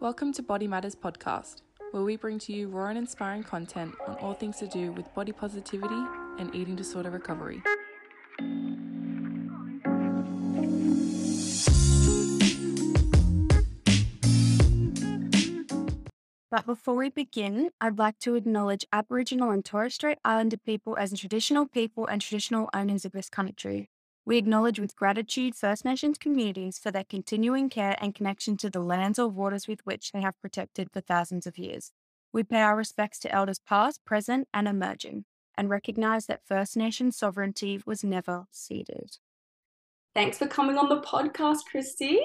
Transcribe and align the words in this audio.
Welcome 0.00 0.32
to 0.32 0.42
Body 0.42 0.66
Matters 0.66 0.94
Podcast, 0.94 1.56
where 1.90 2.02
we 2.02 2.16
bring 2.16 2.38
to 2.38 2.54
you 2.54 2.68
raw 2.68 2.86
and 2.86 2.96
inspiring 2.96 3.42
content 3.42 3.94
on 4.08 4.14
all 4.14 4.32
things 4.32 4.56
to 4.60 4.66
do 4.66 4.92
with 4.92 5.14
body 5.14 5.30
positivity 5.30 6.02
and 6.38 6.54
eating 6.54 6.74
disorder 6.74 7.10
recovery. 7.10 7.62
But 16.50 16.64
before 16.64 16.94
we 16.94 17.10
begin, 17.10 17.68
I'd 17.78 17.98
like 17.98 18.18
to 18.20 18.36
acknowledge 18.36 18.86
Aboriginal 18.90 19.50
and 19.50 19.62
Torres 19.62 19.96
Strait 19.96 20.16
Islander 20.24 20.56
people 20.56 20.96
as 20.96 21.12
traditional 21.12 21.66
people 21.66 22.06
and 22.06 22.22
traditional 22.22 22.70
owners 22.72 23.04
of 23.04 23.12
this 23.12 23.28
country. 23.28 23.90
We 24.30 24.38
acknowledge 24.38 24.78
with 24.78 24.94
gratitude 24.94 25.56
First 25.56 25.84
Nations 25.84 26.16
communities 26.16 26.78
for 26.78 26.92
their 26.92 27.02
continuing 27.02 27.68
care 27.68 27.96
and 28.00 28.14
connection 28.14 28.56
to 28.58 28.70
the 28.70 28.78
lands 28.78 29.18
or 29.18 29.26
waters 29.26 29.66
with 29.66 29.84
which 29.84 30.12
they 30.12 30.20
have 30.20 30.40
protected 30.40 30.88
for 30.92 31.00
thousands 31.00 31.48
of 31.48 31.58
years. 31.58 31.90
We 32.32 32.44
pay 32.44 32.60
our 32.60 32.76
respects 32.76 33.18
to 33.20 33.32
elders 33.32 33.58
past, 33.58 34.04
present, 34.04 34.46
and 34.54 34.68
emerging, 34.68 35.24
and 35.58 35.68
recognise 35.68 36.26
that 36.26 36.46
First 36.46 36.76
Nation 36.76 37.10
sovereignty 37.10 37.82
was 37.84 38.04
never 38.04 38.44
ceded. 38.52 39.16
Thanks 40.14 40.38
for 40.38 40.46
coming 40.46 40.78
on 40.78 40.88
the 40.88 41.00
podcast, 41.00 41.64
Christie. 41.68 42.20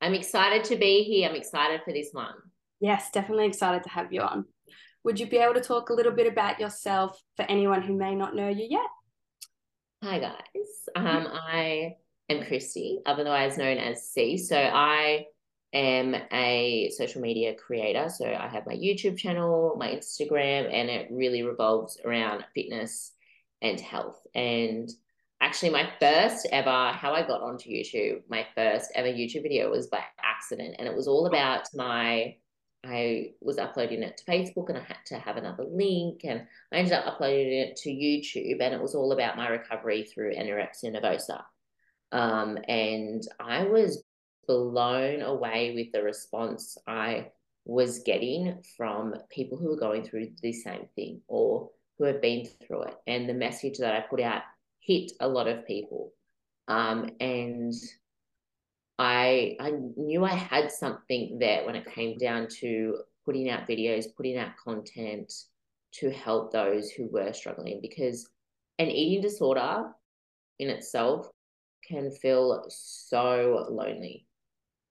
I'm 0.00 0.14
excited 0.14 0.62
to 0.66 0.76
be 0.76 1.02
here. 1.02 1.28
I'm 1.28 1.34
excited 1.34 1.80
for 1.84 1.92
this 1.92 2.10
one. 2.12 2.34
Yes, 2.78 3.10
definitely 3.10 3.46
excited 3.46 3.82
to 3.82 3.88
have 3.88 4.12
you 4.12 4.20
on. 4.20 4.44
Would 5.02 5.18
you 5.18 5.26
be 5.26 5.38
able 5.38 5.54
to 5.54 5.60
talk 5.60 5.90
a 5.90 5.94
little 5.94 6.12
bit 6.12 6.28
about 6.30 6.60
yourself 6.60 7.20
for 7.34 7.44
anyone 7.46 7.82
who 7.82 7.96
may 7.96 8.14
not 8.14 8.36
know 8.36 8.48
you 8.48 8.68
yet? 8.70 8.86
Hi, 10.04 10.18
guys. 10.18 10.86
Um, 10.96 11.26
I 11.32 11.96
am 12.28 12.44
Christie, 12.44 13.00
otherwise 13.06 13.56
known 13.56 13.78
as 13.78 14.06
C. 14.06 14.36
So 14.36 14.54
I 14.54 15.24
am 15.72 16.14
a 16.30 16.90
social 16.94 17.22
media 17.22 17.54
creator. 17.54 18.10
So 18.10 18.26
I 18.26 18.46
have 18.46 18.66
my 18.66 18.74
YouTube 18.74 19.16
channel, 19.16 19.76
my 19.78 19.88
Instagram, 19.88 20.70
and 20.70 20.90
it 20.90 21.08
really 21.10 21.42
revolves 21.42 21.98
around 22.04 22.44
fitness 22.54 23.12
and 23.62 23.80
health. 23.80 24.20
And 24.34 24.90
actually, 25.40 25.70
my 25.70 25.88
first 25.98 26.48
ever, 26.52 26.92
how 26.92 27.14
I 27.14 27.26
got 27.26 27.40
onto 27.40 27.70
YouTube, 27.70 28.24
my 28.28 28.46
first 28.54 28.92
ever 28.94 29.08
YouTube 29.08 29.44
video 29.44 29.70
was 29.70 29.86
by 29.86 30.04
accident. 30.22 30.76
And 30.78 30.86
it 30.86 30.94
was 30.94 31.08
all 31.08 31.24
about 31.24 31.66
my 31.72 32.36
I 32.86 33.32
was 33.40 33.58
uploading 33.58 34.02
it 34.02 34.16
to 34.18 34.24
Facebook 34.24 34.68
and 34.68 34.78
I 34.78 34.82
had 34.82 34.98
to 35.06 35.18
have 35.18 35.36
another 35.36 35.64
link 35.64 36.20
and 36.24 36.46
I 36.72 36.76
ended 36.76 36.92
up 36.92 37.06
uploading 37.06 37.58
it 37.58 37.76
to 37.76 37.90
YouTube 37.90 38.60
and 38.60 38.74
it 38.74 38.80
was 38.80 38.94
all 38.94 39.12
about 39.12 39.36
my 39.36 39.48
recovery 39.48 40.04
through 40.04 40.34
anorexia 40.34 40.94
nervosa. 40.94 41.42
Um, 42.12 42.58
and 42.68 43.26
I 43.40 43.64
was 43.64 44.02
blown 44.46 45.22
away 45.22 45.74
with 45.74 45.92
the 45.92 46.02
response 46.02 46.76
I 46.86 47.28
was 47.64 48.00
getting 48.00 48.62
from 48.76 49.14
people 49.30 49.58
who 49.58 49.68
were 49.68 49.76
going 49.76 50.04
through 50.04 50.30
the 50.42 50.52
same 50.52 50.86
thing 50.94 51.22
or 51.28 51.70
who 51.98 52.04
have 52.04 52.20
been 52.20 52.46
through 52.66 52.82
it. 52.82 52.94
And 53.06 53.28
the 53.28 53.34
message 53.34 53.78
that 53.78 53.94
I 53.94 54.00
put 54.00 54.20
out 54.20 54.42
hit 54.80 55.12
a 55.20 55.28
lot 55.28 55.48
of 55.48 55.66
people. 55.66 56.12
Um, 56.68 57.10
and 57.20 57.72
I 58.98 59.56
I 59.60 59.72
knew 59.96 60.24
I 60.24 60.34
had 60.34 60.70
something 60.70 61.38
there 61.38 61.64
when 61.66 61.74
it 61.76 61.92
came 61.92 62.16
down 62.18 62.48
to 62.60 62.98
putting 63.24 63.50
out 63.50 63.68
videos, 63.68 64.06
putting 64.16 64.36
out 64.36 64.56
content 64.62 65.32
to 65.94 66.10
help 66.10 66.52
those 66.52 66.90
who 66.90 67.08
were 67.08 67.32
struggling 67.32 67.80
because 67.80 68.28
an 68.78 68.88
eating 68.88 69.22
disorder 69.22 69.84
in 70.58 70.68
itself 70.68 71.28
can 71.86 72.10
feel 72.10 72.64
so 72.68 73.66
lonely, 73.70 74.26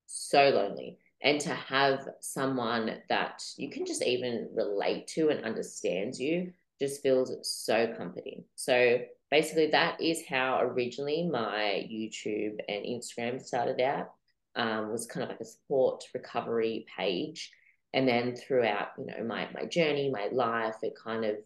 so 0.05 0.49
lonely. 0.49 0.97
And 1.21 1.39
to 1.41 1.49
have 1.49 2.07
someone 2.19 3.01
that 3.09 3.43
you 3.57 3.69
can 3.69 3.85
just 3.85 4.03
even 4.03 4.49
relate 4.53 5.07
to 5.07 5.29
and 5.29 5.45
understands 5.45 6.19
you 6.19 6.51
just 6.81 7.01
feels 7.01 7.33
so 7.43 7.93
comforting. 7.97 8.43
So 8.55 8.99
basically 9.33 9.71
that 9.71 9.99
is 9.99 10.21
how 10.29 10.59
originally 10.61 11.27
my 11.27 11.87
YouTube 11.91 12.59
and 12.69 12.85
Instagram 12.85 13.41
started 13.41 13.81
out. 13.81 14.11
Um, 14.55 14.91
was 14.91 15.07
kind 15.07 15.23
of 15.23 15.29
like 15.29 15.39
a 15.39 15.45
support 15.45 16.03
recovery 16.13 16.85
page. 16.95 17.51
And 17.95 18.07
then 18.07 18.35
throughout, 18.35 18.89
you 18.99 19.07
know, 19.07 19.23
my 19.23 19.47
my 19.51 19.65
journey, 19.65 20.11
my 20.11 20.27
life, 20.31 20.75
it 20.83 20.93
kind 21.03 21.25
of 21.25 21.37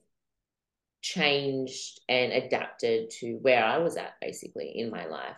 changed 1.01 2.01
and 2.09 2.33
adapted 2.33 3.09
to 3.21 3.35
where 3.35 3.63
I 3.63 3.77
was 3.77 3.95
at 3.95 4.19
basically 4.19 4.73
in 4.75 4.91
my 4.91 5.05
life. 5.05 5.37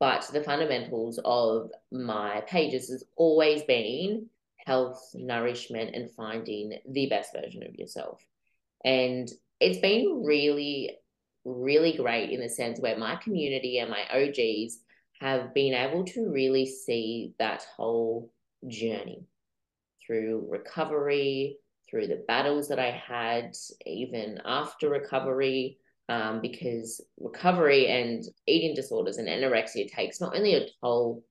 But 0.00 0.26
the 0.32 0.42
fundamentals 0.42 1.20
of 1.22 1.70
my 1.92 2.40
pages 2.46 2.88
has 2.88 3.04
always 3.16 3.64
been 3.64 4.30
health, 4.56 5.10
nourishment, 5.12 5.94
and 5.94 6.10
finding 6.10 6.78
the 6.88 7.06
best 7.10 7.34
version 7.34 7.62
of 7.64 7.74
yourself. 7.74 8.24
And 8.82 9.30
it's 9.60 9.78
been 9.78 10.22
really 10.24 10.96
really 11.44 11.96
great 11.96 12.30
in 12.30 12.40
the 12.40 12.48
sense 12.48 12.80
where 12.80 12.96
my 12.96 13.16
community 13.16 13.78
and 13.78 13.90
my 13.90 14.04
OGs 14.12 14.78
have 15.20 15.54
been 15.54 15.74
able 15.74 16.04
to 16.04 16.30
really 16.30 16.66
see 16.66 17.32
that 17.38 17.64
whole 17.76 18.32
journey 18.68 19.24
through 20.04 20.46
recovery, 20.48 21.58
through 21.88 22.06
the 22.06 22.24
battles 22.26 22.68
that 22.68 22.78
I 22.78 22.90
had, 22.90 23.52
even 23.86 24.40
after 24.44 24.88
recovery, 24.88 25.78
um, 26.08 26.40
because 26.40 27.00
recovery 27.18 27.86
and 27.86 28.24
eating 28.46 28.74
disorders 28.74 29.18
and 29.18 29.28
anorexia 29.28 29.90
takes 29.90 30.20
not 30.20 30.36
only 30.36 30.54
a 30.54 30.66
toll 30.80 31.24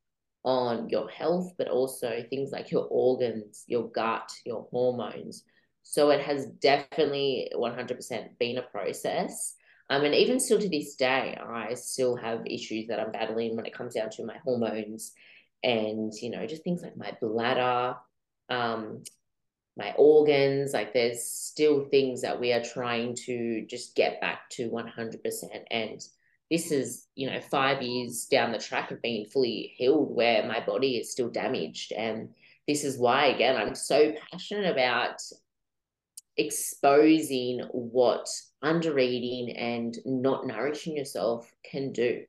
on 0.43 0.89
your 0.89 1.09
health, 1.09 1.51
but 1.57 1.67
also 1.67 2.23
things 2.29 2.51
like 2.51 2.71
your 2.71 2.87
organs, 2.89 3.63
your 3.67 3.89
gut, 3.89 4.31
your 4.45 4.67
hormones. 4.71 5.43
So 5.83 6.09
it 6.11 6.21
has 6.21 6.45
definitely 6.61 7.51
100% 7.55 8.37
been 8.39 8.57
a 8.57 8.63
process. 8.63 9.55
Um, 9.91 10.05
and 10.05 10.15
even 10.15 10.39
still 10.39 10.57
to 10.57 10.69
this 10.69 10.95
day, 10.95 11.37
I 11.37 11.73
still 11.73 12.15
have 12.15 12.45
issues 12.45 12.87
that 12.87 13.01
I'm 13.01 13.11
battling 13.11 13.57
when 13.57 13.65
it 13.65 13.73
comes 13.73 13.95
down 13.95 14.09
to 14.11 14.25
my 14.25 14.37
hormones 14.37 15.11
and, 15.63 16.13
you 16.13 16.29
know, 16.29 16.47
just 16.47 16.63
things 16.63 16.81
like 16.81 16.95
my 16.95 17.11
bladder, 17.19 17.97
um, 18.47 19.03
my 19.75 19.93
organs. 19.97 20.71
Like 20.71 20.93
there's 20.93 21.25
still 21.25 21.83
things 21.83 22.21
that 22.21 22.39
we 22.39 22.53
are 22.53 22.63
trying 22.63 23.15
to 23.25 23.65
just 23.65 23.93
get 23.93 24.21
back 24.21 24.49
to 24.51 24.69
100%. 24.69 25.17
And 25.69 26.01
this 26.49 26.71
is, 26.71 27.07
you 27.15 27.29
know, 27.29 27.41
five 27.41 27.81
years 27.81 28.27
down 28.31 28.53
the 28.53 28.59
track 28.59 28.91
of 28.91 29.01
being 29.01 29.25
fully 29.25 29.73
healed 29.75 30.15
where 30.15 30.47
my 30.47 30.61
body 30.65 30.95
is 30.95 31.11
still 31.11 31.29
damaged. 31.29 31.91
And 31.91 32.29
this 32.65 32.85
is 32.85 32.97
why, 32.97 33.25
again, 33.25 33.57
I'm 33.57 33.75
so 33.75 34.13
passionate 34.31 34.71
about 34.71 35.21
exposing 36.37 37.59
what 37.73 38.29
under 38.61 38.97
eating 38.99 39.55
and 39.55 39.97
not 40.05 40.45
nourishing 40.45 40.95
yourself 40.95 41.51
can 41.69 41.91
do. 41.91 42.23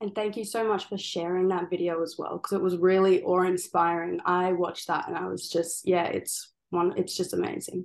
And 0.00 0.14
thank 0.14 0.36
you 0.36 0.44
so 0.44 0.66
much 0.66 0.88
for 0.88 0.98
sharing 0.98 1.48
that 1.48 1.70
video 1.70 2.02
as 2.02 2.16
well, 2.18 2.36
because 2.36 2.52
it 2.52 2.62
was 2.62 2.76
really 2.76 3.22
awe 3.22 3.42
inspiring. 3.42 4.20
I 4.24 4.52
watched 4.52 4.88
that 4.88 5.06
and 5.06 5.16
I 5.16 5.26
was 5.28 5.48
just, 5.48 5.86
yeah, 5.86 6.06
it's 6.06 6.50
one, 6.70 6.94
it's 6.96 7.16
just 7.16 7.34
amazing. 7.34 7.84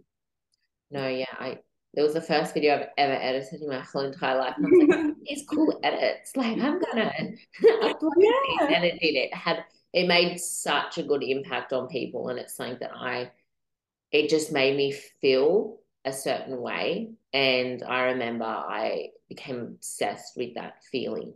No, 0.89 1.07
yeah, 1.07 1.25
I, 1.37 1.59
it 1.93 2.01
was 2.01 2.13
the 2.13 2.21
first 2.21 2.55
video 2.55 2.75
I've 2.75 2.87
ever 2.97 3.13
edited 3.13 3.61
in 3.61 3.69
my 3.69 3.81
whole 3.81 4.01
entire 4.01 4.37
life. 4.37 4.55
And 4.57 4.65
I 4.65 4.69
was 4.69 4.87
like, 4.87 5.15
these 5.27 5.45
cool 5.47 5.79
edits. 5.83 6.35
Like, 6.35 6.57
I'm 6.57 6.79
gonna 6.79 7.11
upload 7.83 8.11
yeah. 8.17 8.67
And 8.67 8.85
it 8.85 8.99
did. 8.99 9.15
It 9.15 9.33
had, 9.33 9.65
it 9.93 10.07
made 10.07 10.39
such 10.39 10.97
a 10.97 11.03
good 11.03 11.21
impact 11.21 11.71
on 11.71 11.87
people. 11.87 12.29
And 12.29 12.39
it's 12.39 12.55
something 12.55 12.77
that 12.79 12.95
I, 12.95 13.29
it 14.11 14.29
just 14.29 14.51
made 14.51 14.75
me 14.75 14.91
feel 15.21 15.77
a 16.07 16.13
certain 16.13 16.61
way. 16.61 17.09
And 17.33 17.83
I 17.83 18.03
remember 18.03 18.45
I 18.45 19.09
became 19.27 19.59
obsessed 19.59 20.37
with 20.37 20.55
that 20.55 20.83
feeling 20.89 21.33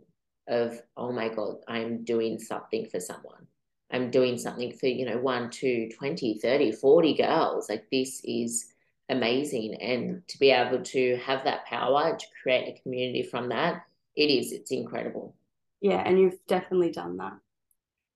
of, 0.48 0.80
oh 0.96 1.12
my 1.12 1.28
God, 1.28 1.56
I'm 1.68 2.04
doing 2.04 2.38
something 2.38 2.86
for 2.86 2.98
someone. 2.98 3.46
I'm 3.92 4.10
doing 4.10 4.38
something 4.38 4.72
for, 4.72 4.86
you 4.86 5.04
know, 5.04 5.18
one, 5.18 5.50
two, 5.50 5.90
20, 5.98 6.38
30, 6.38 6.72
40 6.72 7.14
girls. 7.14 7.68
Like 7.68 7.84
this 7.92 8.22
is 8.24 8.72
amazing. 9.10 9.74
And 9.74 10.26
to 10.28 10.38
be 10.38 10.50
able 10.50 10.82
to 10.82 11.16
have 11.18 11.44
that 11.44 11.66
power 11.66 12.16
to 12.16 12.26
create 12.42 12.74
a 12.74 12.82
community 12.82 13.22
from 13.22 13.50
that, 13.50 13.84
it 14.16 14.30
is, 14.30 14.52
it's 14.52 14.70
incredible. 14.70 15.36
Yeah. 15.82 16.02
And 16.04 16.18
you've 16.18 16.38
definitely 16.48 16.92
done 16.92 17.18
that. 17.18 17.34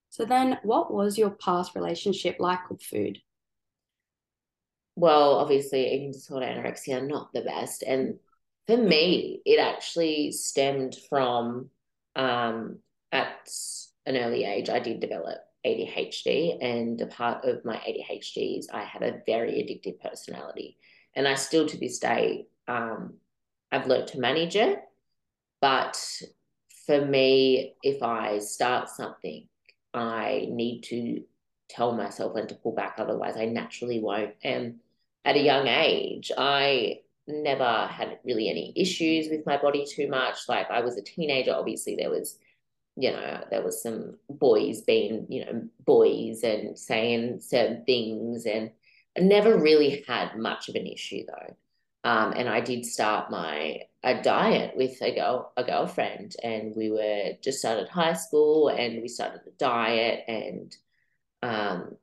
So 0.09 0.25
then 0.25 0.59
what 0.63 0.91
was 0.91 1.19
your 1.19 1.31
past 1.31 1.75
relationship 1.75 2.37
like 2.39 2.71
with 2.71 2.81
food? 2.81 3.21
Well, 4.97 5.35
obviously, 5.35 5.87
eating 5.87 6.13
disorder, 6.13 6.47
anorexia, 6.47 7.03
are 7.03 7.07
not 7.07 7.33
the 7.33 7.43
best. 7.43 7.83
And 7.83 8.19
for 8.67 8.79
me, 8.79 9.43
it 9.45 9.61
actually 9.61 10.33
stemmed 10.33 10.97
from 11.09 11.69
um, 12.17 12.79
at 13.13 13.49
an 14.07 14.17
early 14.17 14.45
age, 14.45 14.71
I 14.71 14.79
did 14.79 15.01
develop 15.01 15.39
ADHD, 15.67 16.57
and 16.63 17.01
a 17.01 17.07
part 17.07 17.45
of 17.45 17.65
my 17.65 17.77
ADHD 17.77 18.59
is 18.59 18.69
I 18.73 18.83
had 18.83 19.03
a 19.03 19.21
very 19.27 19.53
addictive 19.53 20.01
personality, 20.01 20.79
and 21.15 21.29
I 21.29 21.35
still 21.35 21.67
to 21.67 21.79
this 21.79 21.99
day, 21.99 22.47
um, 22.67 23.15
I've 23.71 23.87
learned 23.87 24.09
to 24.09 24.21
manage 24.21 24.57
it. 24.57 24.79
But 25.61 26.01
for 26.87 27.05
me, 27.05 27.75
if 27.83 28.03
I 28.03 28.39
start 28.39 28.89
something, 28.89 29.47
I 29.93 30.47
need 30.51 30.83
to 30.83 31.23
tell 31.69 31.93
myself 31.93 32.35
when 32.35 32.47
to 32.47 32.55
pull 32.55 32.75
back, 32.75 32.97
otherwise, 32.99 33.37
I 33.37 33.47
naturally 33.47 34.01
won't. 34.01 34.35
And 34.43 34.77
at 35.27 35.37
a 35.37 35.41
young 35.43 35.67
age, 35.67 36.33
I 36.39 37.01
never 37.27 37.87
had 37.89 38.21
really 38.25 38.49
any 38.49 38.73
issues 38.77 39.29
with 39.29 39.45
my 39.45 39.59
body 39.59 39.85
too 39.85 40.09
much. 40.09 40.49
Like 40.49 40.71
I 40.71 40.81
was 40.81 40.97
a 40.97 41.03
teenager, 41.03 41.53
obviously, 41.53 41.97
there 41.97 42.11
was 42.11 42.39
you 42.97 43.13
know, 43.13 43.45
there 43.51 43.63
was 43.63 43.83
some 43.83 44.17
boys 44.31 44.81
being, 44.81 45.27
you 45.29 45.45
know, 45.45 45.69
boys 45.85 46.43
and 46.43 46.79
saying 46.79 47.41
certain 47.41 47.85
things, 47.85 48.47
and 48.47 48.71
I 49.17 49.21
never 49.21 49.57
really 49.57 50.03
had 50.09 50.37
much 50.39 50.69
of 50.69 50.75
an 50.77 50.87
issue 50.87 51.25
though. 51.27 51.57
Um, 52.11 52.33
and 52.33 52.49
I 52.49 52.61
did 52.61 52.87
start 52.87 53.31
my 53.31 53.83
a 54.03 54.23
diet 54.23 54.77
with 54.77 55.03
a 55.03 55.15
girl 55.15 55.53
a 55.57 55.65
girlfriend, 55.65 56.37
and 56.43 56.75
we 56.75 56.91
were 56.91 57.33
just 57.43 57.59
started 57.59 57.89
high 57.89 58.15
school, 58.15 58.69
and 58.69 59.03
we 59.03 59.09
started 59.09 59.43
the 59.45 59.53
diet, 59.59 60.25
and 60.29 60.75
um, 61.43 61.97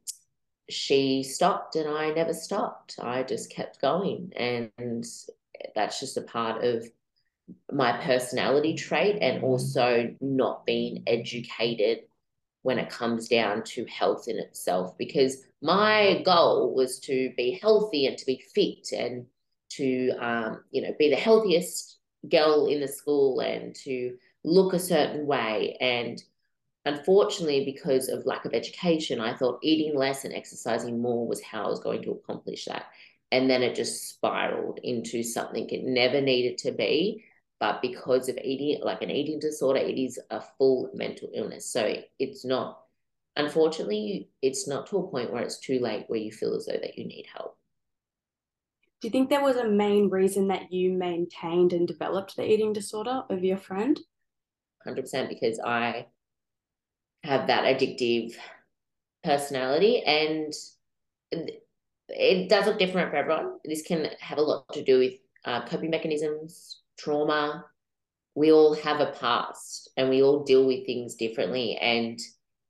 she 0.69 1.23
stopped, 1.23 1.75
and 1.75 1.89
I 1.89 2.11
never 2.11 2.33
stopped. 2.33 2.95
I 3.01 3.23
just 3.23 3.51
kept 3.51 3.81
going, 3.81 4.31
and 4.35 5.05
that's 5.75 5.99
just 5.99 6.17
a 6.17 6.21
part 6.21 6.63
of 6.63 6.85
my 7.71 7.91
personality 7.97 8.75
trait 8.75 9.17
and 9.21 9.43
also 9.43 10.15
not 10.21 10.65
being 10.65 11.03
educated 11.07 11.99
when 12.61 12.79
it 12.79 12.89
comes 12.89 13.27
down 13.27 13.63
to 13.63 13.85
health 13.85 14.27
in 14.27 14.37
itself 14.37 14.97
because 14.97 15.43
my 15.61 16.21
goal 16.25 16.73
was 16.73 16.99
to 16.99 17.31
be 17.35 17.59
healthy 17.61 18.07
and 18.07 18.17
to 18.17 18.25
be 18.25 18.41
fit 18.53 18.91
and 18.97 19.25
to 19.69 20.11
um, 20.19 20.63
you 20.71 20.81
know 20.81 20.93
be 20.97 21.09
the 21.09 21.15
healthiest 21.15 21.97
girl 22.29 22.67
in 22.67 22.79
the 22.79 22.87
school 22.87 23.41
and 23.41 23.75
to 23.75 24.15
look 24.45 24.73
a 24.73 24.79
certain 24.79 25.25
way 25.25 25.77
and 25.81 26.23
unfortunately 26.85 27.63
because 27.65 28.09
of 28.09 28.25
lack 28.25 28.45
of 28.45 28.53
education 28.53 29.19
i 29.19 29.35
thought 29.35 29.59
eating 29.63 29.97
less 29.97 30.25
and 30.25 30.33
exercising 30.33 31.01
more 31.01 31.27
was 31.27 31.41
how 31.41 31.65
i 31.65 31.69
was 31.69 31.79
going 31.79 32.01
to 32.03 32.11
accomplish 32.11 32.65
that. 32.65 32.85
And 33.33 33.49
then 33.49 33.63
it 33.63 33.73
just 33.73 34.09
spiraled 34.09 34.79
into 34.83 35.23
something 35.23 35.67
it 35.67 35.83
never 35.83 36.21
needed 36.21 36.59
to 36.59 36.71
be. 36.71 37.25
But 37.59 37.81
because 37.81 38.29
of 38.29 38.37
eating 38.37 38.83
like 38.83 39.01
an 39.01 39.09
eating 39.09 39.39
disorder 39.39 39.79
it 39.79 39.97
is 39.97 40.19
a 40.29 40.39
full 40.57 40.91
mental 40.93 41.29
illness. 41.33 41.71
So 41.71 41.95
it's 42.19 42.45
not 42.45 42.79
unfortunately 43.35 44.29
it's 44.43 44.67
not 44.67 44.85
to 44.87 44.97
a 44.97 45.07
point 45.09 45.33
where 45.33 45.41
it's 45.41 45.59
too 45.59 45.79
late 45.79 46.05
where 46.07 46.19
you 46.19 46.31
feel 46.31 46.53
as 46.53 46.67
though 46.67 46.73
that 46.73 46.95
you 46.95 47.05
need 47.05 47.25
help. 47.33 47.57
Do 49.01 49.07
you 49.07 49.11
think 49.11 49.29
there 49.29 49.43
was 49.43 49.57
a 49.57 49.67
main 49.67 50.09
reason 50.09 50.49
that 50.49 50.71
you 50.71 50.91
maintained 50.91 51.73
and 51.73 51.87
developed 51.87 52.35
the 52.35 52.47
eating 52.47 52.71
disorder 52.71 53.23
of 53.31 53.43
your 53.43 53.57
friend? 53.57 53.99
100% 54.85 55.29
because 55.29 55.59
i 55.65 56.05
have 57.23 57.47
that 57.47 57.63
addictive 57.63 58.33
personality 59.23 60.01
and 60.03 60.53
it 62.09 62.49
does 62.49 62.65
look 62.65 62.77
different 62.77 63.09
for 63.09 63.15
everyone 63.15 63.57
this 63.63 63.81
can 63.81 64.09
have 64.19 64.37
a 64.37 64.41
lot 64.41 64.71
to 64.73 64.83
do 64.83 64.99
with 64.99 65.13
uh, 65.45 65.65
coping 65.65 65.89
mechanisms 65.89 66.83
trauma. 66.97 67.65
We 68.35 68.51
all 68.51 68.73
have 68.75 68.99
a 68.99 69.11
past 69.11 69.89
and 69.97 70.09
we 70.09 70.23
all 70.23 70.43
deal 70.43 70.65
with 70.65 70.85
things 70.85 71.15
differently. 71.15 71.77
And 71.77 72.19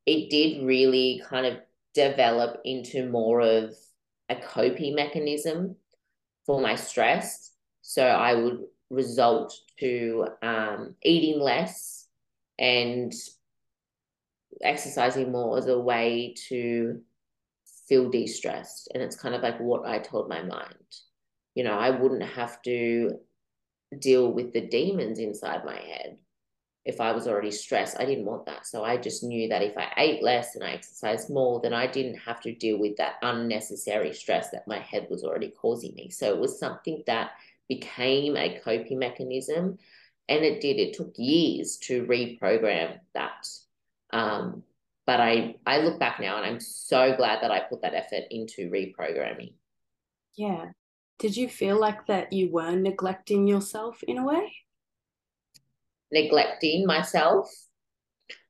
it 0.06 0.30
did 0.30 0.66
really 0.66 1.22
kind 1.30 1.46
of 1.46 1.60
develop 1.94 2.60
into 2.66 3.10
more 3.10 3.40
of 3.42 3.76
a 4.30 4.36
coping 4.36 4.96
mechanism 4.96 5.76
for 6.46 6.60
my 6.60 6.76
stress. 6.76 7.52
So 7.82 8.04
I 8.04 8.34
would 8.34 8.60
result 8.90 9.58
to 9.80 10.28
um, 10.42 10.96
eating 11.04 11.40
less 11.40 12.08
and 12.60 13.14
exercising 14.62 15.32
more 15.32 15.58
as 15.58 15.68
a 15.68 15.80
way 15.80 16.34
to 16.50 17.02
feel 17.88 18.10
de-stressed 18.10 18.90
and 18.94 19.04
it's 19.04 19.16
kind 19.16 19.36
of 19.36 19.42
like 19.42 19.60
what 19.60 19.86
i 19.86 20.00
told 20.00 20.30
my 20.30 20.42
mind 20.42 20.76
you 21.56 21.64
know 21.64 21.74
i 21.74 21.90
wouldn't 21.90 22.24
have 22.24 22.62
to 22.62 23.20
deal 24.00 24.32
with 24.32 24.54
the 24.54 24.62
demons 24.62 25.20
inside 25.20 25.66
my 25.66 25.76
head 25.76 26.18
if 26.86 27.00
I 27.00 27.12
was 27.14 27.28
already 27.28 27.52
stressed. 27.52 28.00
I 28.00 28.06
didn't 28.06 28.26
want 28.26 28.46
that. 28.46 28.68
So 28.68 28.84
I 28.84 28.98
just 28.98 29.24
knew 29.24 29.48
that 29.50 29.62
if 29.62 29.78
I 29.78 29.92
ate 29.98 30.24
less 30.24 30.56
and 30.56 30.64
I 30.64 30.72
exercised 30.72 31.30
more, 31.30 31.62
then 31.62 31.74
I 31.74 31.88
didn't 31.88 32.18
have 32.18 32.42
to 32.42 32.54
deal 32.54 32.78
with 32.78 32.98
that 32.98 33.16
unnecessary 33.22 34.14
stress 34.14 34.50
that 34.50 34.68
my 34.68 34.80
head 34.80 35.08
was 35.10 35.24
already 35.24 35.50
causing 35.50 35.94
me. 35.96 36.10
So 36.10 36.34
it 36.34 36.40
was 36.40 36.60
something 36.60 37.04
that 37.08 37.32
became 37.70 38.36
a 38.36 38.60
coping 38.64 39.00
mechanism. 39.00 39.78
And 40.28 40.44
it 40.44 40.62
did, 40.62 40.78
it 40.78 40.94
took 40.94 41.14
years 41.18 41.78
to 41.84 42.06
reprogram 42.06 43.00
that. 43.14 43.48
Um, 44.14 44.64
but 45.06 45.20
I, 45.20 45.56
I 45.66 45.80
look 45.80 46.00
back 46.00 46.22
now 46.22 46.38
and 46.38 46.46
I'm 46.46 46.62
so 46.62 47.16
glad 47.18 47.42
that 47.42 47.52
I 47.52 47.60
put 47.60 47.82
that 47.82 47.94
effort 47.94 48.24
into 48.30 48.70
reprogramming. 48.70 49.54
Yeah 50.36 50.68
did 51.24 51.38
you 51.38 51.48
feel 51.48 51.80
like 51.80 52.06
that 52.08 52.34
you 52.34 52.52
were 52.52 52.76
neglecting 52.76 53.48
yourself 53.48 54.04
in 54.04 54.18
a 54.18 54.26
way? 54.26 54.54
Neglecting 56.12 56.86
myself? 56.86 57.50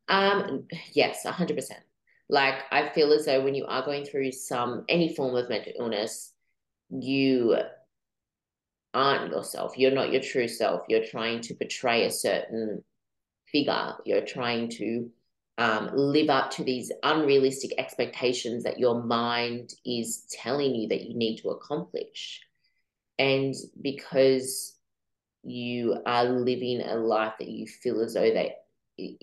Um, 0.08 0.66
yes, 0.94 1.24
100%. 1.24 1.70
Like, 2.30 2.56
I 2.72 2.90
feel 2.90 3.14
as 3.14 3.26
though 3.26 3.44
when 3.44 3.54
you 3.54 3.68
are 3.68 3.86
going 3.86 4.06
through 4.06 4.32
some, 4.32 4.86
any 4.90 5.14
form 5.14 5.36
of 5.36 5.50
mental 5.50 5.74
illness, 5.78 6.34
you 6.90 7.58
aren't 8.94 9.32
yourself. 9.32 9.78
You're 9.78 9.92
not 9.92 10.12
your 10.12 10.22
true 10.22 10.48
self. 10.48 10.82
You're 10.88 11.06
trying 11.06 11.42
to 11.42 11.54
portray 11.54 12.06
a 12.06 12.12
certain 12.12 12.84
figure. 13.52 13.94
You're 14.04 14.26
trying 14.26 14.70
to 14.78 15.12
um, 15.58 15.92
live 15.94 16.30
up 16.30 16.52
to 16.52 16.64
these 16.64 16.92
unrealistic 17.04 17.72
expectations 17.78 18.64
that 18.64 18.80
your 18.80 19.04
mind 19.04 19.74
is 19.86 20.26
telling 20.32 20.74
you 20.74 20.88
that 20.88 21.04
you 21.04 21.16
need 21.16 21.38
to 21.38 21.50
accomplish. 21.50 22.42
And 23.20 23.54
because 23.82 24.76
you 25.44 25.98
are 26.06 26.26
living 26.26 26.82
a 26.82 26.96
life 26.96 27.34
that 27.40 27.50
you 27.50 27.68
feel 27.68 28.02
as 28.02 28.14
though 28.14 28.34
that 28.34 28.66
you 28.98 29.18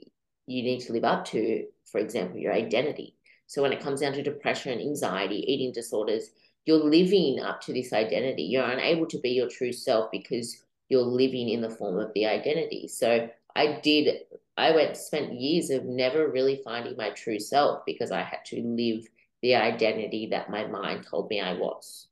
need 0.46 0.80
to 0.80 0.92
live 0.92 1.04
up 1.04 1.24
to, 1.26 1.66
for 1.90 1.98
example, 1.98 2.38
your 2.38 2.52
identity. 2.52 3.16
So 3.46 3.62
when 3.62 3.72
it 3.72 3.80
comes 3.80 4.00
down 4.00 4.12
to 4.12 4.22
depression, 4.22 4.78
anxiety, 4.78 5.44
eating 5.52 5.72
disorders, 5.72 6.30
you're 6.66 6.84
living 6.84 7.40
up 7.40 7.60
to 7.62 7.72
this 7.72 7.92
identity. 7.92 8.44
You're 8.44 8.68
unable 8.68 9.06
to 9.06 9.18
be 9.18 9.30
your 9.30 9.48
true 9.48 9.72
self 9.72 10.10
because 10.12 10.62
you're 10.88 11.02
living 11.02 11.48
in 11.48 11.60
the 11.60 11.70
form 11.70 11.98
of 11.98 12.12
the 12.14 12.26
identity. 12.26 12.86
So 12.86 13.28
I 13.56 13.80
did, 13.82 14.22
I 14.56 14.72
went, 14.72 14.96
spent 14.96 15.32
years 15.32 15.70
of 15.70 15.84
never 15.84 16.30
really 16.30 16.60
finding 16.64 16.96
my 16.96 17.10
true 17.10 17.38
self 17.38 17.82
because 17.86 18.10
I 18.10 18.22
had 18.22 18.44
to 18.46 18.62
live 18.62 19.06
the 19.42 19.54
identity 19.54 20.28
that 20.32 20.50
my 20.50 20.66
mind 20.66 21.06
told 21.06 21.30
me 21.30 21.40
I 21.40 21.54
was 21.54 22.08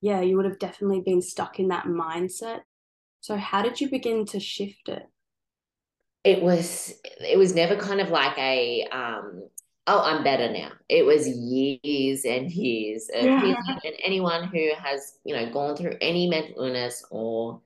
yeah, 0.00 0.20
you 0.20 0.36
would 0.36 0.46
have 0.46 0.58
definitely 0.58 1.00
been 1.00 1.22
stuck 1.22 1.58
in 1.58 1.68
that 1.68 1.84
mindset. 1.84 2.60
So 3.20 3.36
how 3.36 3.62
did 3.62 3.80
you 3.80 3.90
begin 3.90 4.24
to 4.26 4.40
shift 4.40 4.88
it? 4.88 5.06
It 6.24 6.42
was 6.42 6.94
it 7.20 7.38
was 7.38 7.54
never 7.54 7.76
kind 7.76 8.00
of 8.00 8.10
like 8.10 8.36
a 8.38 8.86
um 8.92 9.48
oh 9.86 10.00
I'm 10.00 10.24
better 10.24 10.50
now. 10.50 10.72
It 10.88 11.04
was 11.04 11.28
years 11.28 12.24
and 12.24 12.50
years 12.50 13.10
of 13.14 13.24
yeah. 13.24 13.54
and 13.84 13.94
anyone 14.02 14.44
who 14.44 14.70
has, 14.78 15.18
you 15.24 15.34
know, 15.34 15.50
gone 15.52 15.76
through 15.76 15.96
any 16.00 16.28
mental 16.28 16.64
illness 16.64 17.04
or 17.10 17.60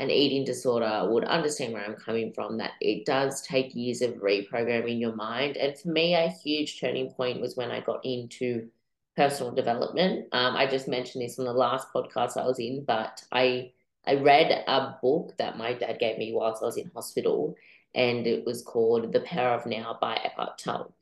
an 0.00 0.10
eating 0.10 0.44
disorder 0.44 1.06
would 1.10 1.24
understand 1.24 1.74
where 1.74 1.84
I'm 1.84 1.94
coming 1.94 2.32
from 2.32 2.56
that 2.56 2.72
it 2.80 3.04
does 3.04 3.42
take 3.42 3.74
years 3.74 4.00
of 4.00 4.14
reprogramming 4.14 4.98
your 4.98 5.14
mind. 5.14 5.58
And 5.58 5.78
for 5.78 5.88
me, 5.88 6.14
a 6.14 6.28
huge 6.28 6.80
turning 6.80 7.10
point 7.10 7.40
was 7.40 7.54
when 7.54 7.70
I 7.70 7.80
got 7.80 8.04
into 8.04 8.68
personal 9.14 9.52
development. 9.52 10.26
Um, 10.32 10.56
I 10.56 10.66
just 10.66 10.88
mentioned 10.88 11.22
this 11.22 11.38
on 11.38 11.44
the 11.44 11.52
last 11.52 11.88
podcast 11.94 12.38
I 12.38 12.46
was 12.46 12.58
in, 12.58 12.84
but 12.84 13.22
I 13.30 13.72
I 14.06 14.14
read 14.14 14.64
a 14.66 14.96
book 15.02 15.34
that 15.36 15.58
my 15.58 15.74
dad 15.74 15.98
gave 15.98 16.16
me 16.16 16.32
whilst 16.32 16.62
I 16.62 16.66
was 16.66 16.78
in 16.78 16.90
hospital, 16.94 17.54
and 17.94 18.26
it 18.26 18.46
was 18.46 18.62
called 18.62 19.12
The 19.12 19.20
Power 19.20 19.54
of 19.54 19.66
Now 19.66 19.98
by 20.00 20.14
Eckhart 20.14 20.56
Tolle. 20.56 20.94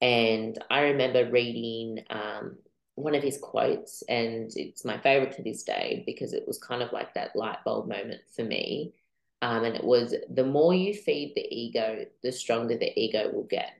And 0.00 0.56
I 0.70 0.82
remember 0.82 1.28
reading 1.28 2.04
um, 2.08 2.58
one 2.98 3.14
of 3.14 3.22
his 3.22 3.38
quotes, 3.38 4.02
and 4.08 4.50
it's 4.56 4.84
my 4.84 4.98
favorite 4.98 5.32
to 5.36 5.42
this 5.42 5.62
day 5.62 6.02
because 6.06 6.32
it 6.32 6.44
was 6.46 6.58
kind 6.58 6.82
of 6.82 6.92
like 6.92 7.14
that 7.14 7.36
light 7.36 7.58
bulb 7.64 7.88
moment 7.88 8.22
for 8.34 8.44
me. 8.44 8.94
Um, 9.40 9.64
and 9.64 9.76
it 9.76 9.84
was 9.84 10.14
the 10.30 10.44
more 10.44 10.74
you 10.74 10.94
feed 10.94 11.32
the 11.34 11.46
ego, 11.50 12.06
the 12.22 12.32
stronger 12.32 12.76
the 12.76 12.98
ego 12.98 13.30
will 13.32 13.44
get. 13.44 13.70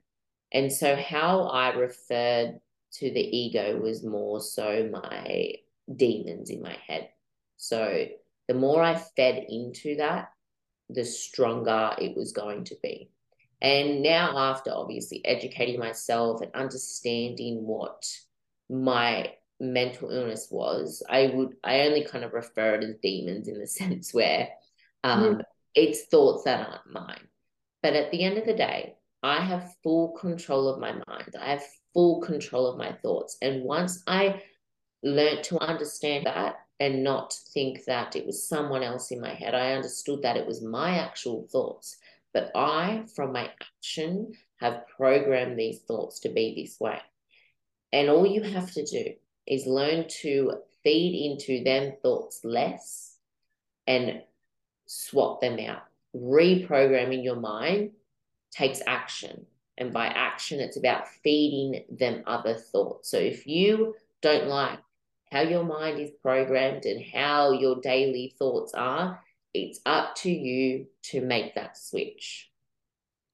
And 0.53 0.73
so, 0.73 0.97
how 0.97 1.43
I 1.49 1.75
referred 1.75 2.61
to 2.93 3.11
the 3.11 3.37
ego 3.37 3.79
was 3.79 4.05
more 4.05 4.41
so 4.41 4.89
my 4.91 5.55
demons 5.95 6.51
in 6.51 6.63
my 6.63 6.77
head. 6.87 7.11
So 7.57 8.07
the 8.47 8.55
more 8.55 8.83
I 8.83 8.95
fed 8.95 9.47
into 9.49 9.97
that, 9.97 10.33
the 10.89 11.05
stronger 11.05 11.95
it 11.99 12.17
was 12.17 12.33
going 12.33 12.65
to 12.65 12.77
be. 12.83 13.11
And 13.61 14.03
now, 14.03 14.39
after 14.39 14.71
obviously 14.73 15.25
educating 15.25 15.81
myself 15.81 16.41
and 16.41 16.55
understanding 16.55 17.67
what 17.67 18.09
my 18.69 19.33
mental 19.61 20.11
illness 20.11 20.49
was, 20.51 21.03
I 21.09 21.33
would 21.35 21.57
I 21.65 21.81
only 21.81 22.05
kind 22.05 22.25
of 22.25 22.33
refer 22.33 22.75
it 22.75 22.85
as 22.85 22.97
demons 23.03 23.49
in 23.49 23.59
the 23.59 23.67
sense 23.81 24.15
where 24.15 24.49
um, 25.05 25.37
mm. 25.37 25.43
it's 25.75 26.05
thoughts 26.07 26.45
that 26.45 26.67
aren't 26.69 26.93
mine. 26.93 27.29
But 27.83 27.95
at 27.95 28.11
the 28.11 28.25
end 28.25 28.39
of 28.39 28.45
the 28.45 28.55
day, 28.55 28.95
I 29.23 29.41
have 29.41 29.75
full 29.83 30.11
control 30.13 30.69
of 30.69 30.81
my 30.81 30.93
mind. 30.93 31.35
I 31.41 31.53
have 31.53 31.63
full 31.93 32.21
control 32.21 32.67
of 32.67 32.79
my 32.79 32.93
thoughts. 32.93 33.37
And 33.43 33.65
once 33.65 34.03
I 34.07 34.43
learned 35.03 35.45
to 35.45 35.61
understand 35.61 36.27
that 36.27 36.57
and 36.81 37.03
not 37.03 37.33
think 37.33 37.85
that 37.87 38.15
it 38.15 38.27
was 38.27 38.49
someone 38.49 38.83
else 38.83 39.11
in 39.11 39.21
my 39.21 39.35
head, 39.35 39.55
I 39.55 39.73
understood 39.73 40.23
that 40.23 40.37
it 40.37 40.47
was 40.47 40.63
my 40.63 40.99
actual 40.99 41.49
thoughts. 41.51 41.97
But 42.33 42.53
I, 42.55 43.05
from 43.15 43.33
my 43.33 43.51
action, 43.61 44.33
have 44.61 44.87
programmed 44.97 45.59
these 45.59 45.81
thoughts 45.81 46.21
to 46.21 46.29
be 46.29 46.55
this 46.55 46.79
way. 46.79 47.01
And 47.93 48.11
all 48.11 48.27
you 48.27 48.43
have 48.43 48.71
to 48.73 48.85
do 48.85 49.15
is 49.47 49.67
learn 49.67 50.07
to 50.23 50.55
feed 50.83 51.33
into 51.33 51.65
them 51.65 51.95
thoughts 52.03 52.41
less 52.45 53.17
and 53.87 54.23
swap 54.87 55.41
them 55.41 55.59
out. 55.59 55.83
Reprogramming 56.15 57.25
your 57.25 57.37
mind 57.37 57.93
takes 58.51 58.83
action. 58.87 59.47
And 59.77 59.93
by 59.93 60.07
action, 60.07 60.61
it's 60.61 60.77
about 60.77 61.09
feeding 61.09 61.85
them 61.89 62.25
other 62.27 62.55
thoughts. 62.55 63.11
So 63.11 63.19
if 63.19 63.47
you 63.47 63.95
don't 64.21 64.49
like 64.49 64.81
how 65.31 65.43
your 65.43 65.65
mind 65.65 66.01
is 66.01 66.11
programmed 66.23 66.85
and 66.85 67.05
how 67.15 67.53
your 67.53 67.81
daily 67.81 68.35
thoughts 68.39 68.75
are, 68.75 69.23
it's 69.55 69.81
up 69.87 70.15
to 70.17 70.31
you 70.31 70.87
to 71.03 71.21
make 71.21 71.55
that 71.55 71.77
switch. 71.77 72.51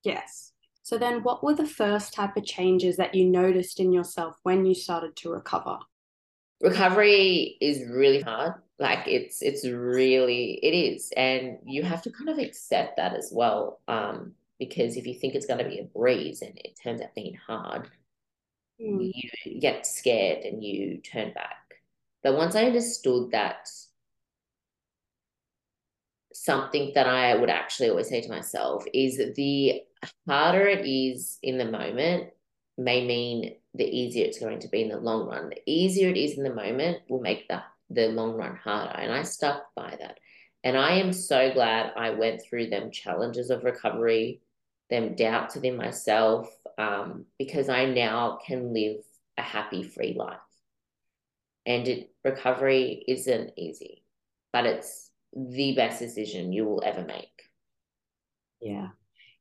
Yes. 0.02 0.53
So 0.84 0.98
then 0.98 1.22
what 1.22 1.42
were 1.42 1.54
the 1.54 1.66
first 1.66 2.12
type 2.12 2.36
of 2.36 2.44
changes 2.44 2.98
that 2.98 3.14
you 3.14 3.24
noticed 3.24 3.80
in 3.80 3.90
yourself 3.90 4.36
when 4.42 4.66
you 4.66 4.74
started 4.74 5.16
to 5.16 5.30
recover? 5.30 5.78
Recovery 6.60 7.56
is 7.62 7.88
really 7.90 8.20
hard. 8.20 8.52
Like 8.78 9.08
it's 9.08 9.40
it's 9.40 9.66
really 9.66 10.58
it 10.62 10.76
is. 10.76 11.10
And 11.16 11.56
you 11.64 11.82
have 11.84 12.02
to 12.02 12.10
kind 12.10 12.28
of 12.28 12.38
accept 12.38 12.98
that 12.98 13.14
as 13.14 13.30
well. 13.32 13.80
Um, 13.88 14.32
because 14.58 14.98
if 14.98 15.06
you 15.06 15.14
think 15.14 15.34
it's 15.34 15.46
gonna 15.46 15.66
be 15.66 15.78
a 15.78 15.84
breeze 15.84 16.42
and 16.42 16.52
it 16.58 16.78
turns 16.82 17.00
out 17.00 17.14
being 17.14 17.38
hard, 17.46 17.88
mm. 18.78 19.10
you 19.46 19.60
get 19.60 19.86
scared 19.86 20.44
and 20.44 20.62
you 20.62 20.98
turn 20.98 21.32
back. 21.32 21.80
But 22.22 22.36
once 22.36 22.54
I 22.54 22.64
understood 22.64 23.30
that 23.30 23.70
something 26.44 26.92
that 26.94 27.06
I 27.06 27.34
would 27.34 27.48
actually 27.48 27.88
always 27.88 28.08
say 28.08 28.20
to 28.20 28.28
myself 28.28 28.84
is 28.92 29.16
the 29.34 29.80
harder 30.28 30.66
it 30.66 30.86
is 30.86 31.38
in 31.42 31.56
the 31.56 31.64
moment 31.64 32.30
may 32.76 33.06
mean 33.06 33.54
the 33.72 33.84
easier 33.84 34.26
it's 34.26 34.38
going 34.38 34.58
to 34.60 34.68
be 34.68 34.82
in 34.82 34.90
the 34.90 34.98
long 34.98 35.26
run. 35.26 35.48
The 35.48 35.62
easier 35.66 36.10
it 36.10 36.18
is 36.18 36.36
in 36.36 36.44
the 36.44 36.54
moment 36.54 36.98
will 37.08 37.22
make 37.22 37.48
the, 37.48 37.62
the 37.88 38.08
long 38.08 38.34
run 38.34 38.56
harder. 38.56 38.94
And 38.94 39.10
I 39.10 39.22
stuck 39.22 39.74
by 39.74 39.96
that. 39.98 40.18
And 40.62 40.76
I 40.76 40.96
am 40.96 41.14
so 41.14 41.50
glad 41.52 41.92
I 41.96 42.10
went 42.10 42.42
through 42.42 42.68
them 42.68 42.90
challenges 42.90 43.48
of 43.48 43.64
recovery, 43.64 44.42
them 44.90 45.14
doubts 45.14 45.54
within 45.54 45.78
myself, 45.78 46.48
um, 46.76 47.24
because 47.38 47.70
I 47.70 47.86
now 47.86 48.38
can 48.46 48.74
live 48.74 48.98
a 49.38 49.42
happy, 49.42 49.82
free 49.82 50.14
life. 50.14 50.36
And 51.64 51.88
it, 51.88 52.10
recovery 52.22 53.02
isn't 53.08 53.52
easy, 53.56 54.04
but 54.52 54.66
it's 54.66 55.03
the 55.34 55.74
best 55.74 55.98
decision 55.98 56.52
you 56.52 56.64
will 56.64 56.82
ever 56.84 57.04
make. 57.04 57.42
Yeah. 58.60 58.88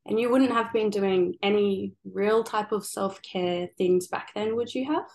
And 0.05 0.19
you 0.19 0.29
wouldn't 0.29 0.51
have 0.51 0.73
been 0.73 0.89
doing 0.89 1.35
any 1.41 1.93
real 2.03 2.43
type 2.43 2.71
of 2.71 2.85
self 2.85 3.21
care 3.21 3.69
things 3.77 4.07
back 4.07 4.31
then, 4.35 4.55
would 4.55 4.73
you 4.73 4.91
have? 4.91 5.05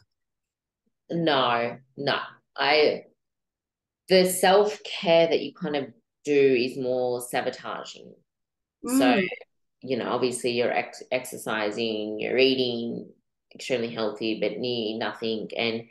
No, 1.11 1.78
no. 1.97 2.18
I 2.56 3.02
the 4.08 4.25
self 4.26 4.78
care 4.85 5.28
that 5.28 5.40
you 5.40 5.52
kind 5.52 5.76
of 5.76 5.87
do 6.25 6.56
is 6.58 6.78
more 6.78 7.20
sabotaging. 7.20 8.14
Mm. 8.87 8.99
So, 8.99 9.23
you 9.82 9.99
know, 9.99 10.11
obviously 10.11 10.52
you're 10.52 10.73
ex- 10.73 11.02
exercising, 11.12 12.18
you're 12.18 12.38
eating 12.38 13.11
extremely 13.54 13.92
healthy, 13.92 14.40
but 14.40 14.58
near 14.58 14.99
nothing. 14.99 15.49
And 15.56 15.85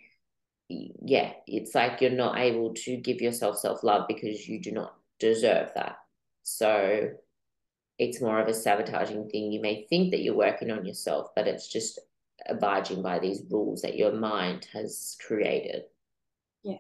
yeah, 0.70 1.34
it's 1.48 1.76
like 1.76 2.02
you're 2.02 2.12
not 2.12 2.38
able 2.38 2.74
to 2.74 2.98
give 2.98 3.22
yourself 3.22 3.58
self 3.58 3.84
love 3.84 4.08
because 4.08 4.48
you 4.48 4.62
do 4.62 4.72
not 4.72 4.96
deserve 5.20 5.72
that. 5.76 5.98
So, 6.44 7.10
it's 8.00 8.22
more 8.22 8.40
of 8.40 8.48
a 8.48 8.54
sabotaging 8.54 9.30
thing. 9.30 9.52
You 9.52 9.62
may 9.62 9.86
think 9.90 10.12
that 10.12 10.22
you're 10.22 10.36
working 10.36 10.72
on 10.72 10.86
yourself, 10.86 11.30
but 11.36 11.48
it's 11.48 11.68
just 11.68 12.00
abiding 12.48 13.02
by 13.02 13.20
these 13.20 13.44
rules 13.50 13.82
that 13.82 13.98
your 13.98 14.14
mind 14.14 14.68
has 14.74 15.18
created. 15.26 15.84
Yeah. 16.64 16.78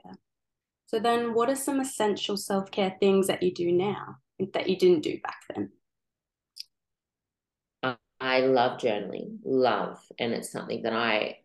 So 0.86 1.00
then 1.00 1.34
what 1.34 1.50
are 1.50 1.56
some 1.56 1.80
essential 1.80 2.38
self-care 2.38 2.96
things 3.00 3.28
that 3.28 3.44
you 3.44 3.54
do 3.54 3.72
now 3.72 4.18
that 4.54 4.70
you 4.70 4.78
didn't 4.78 5.04
do 5.04 5.20
back 5.22 5.42
then? 5.50 5.72
I 8.20 8.42
love 8.42 8.80
journaling, 8.80 9.40
love. 9.44 10.00
And 10.20 10.34
it's 10.34 10.52
something 10.52 10.84
that 10.84 10.94
I, 10.94 11.40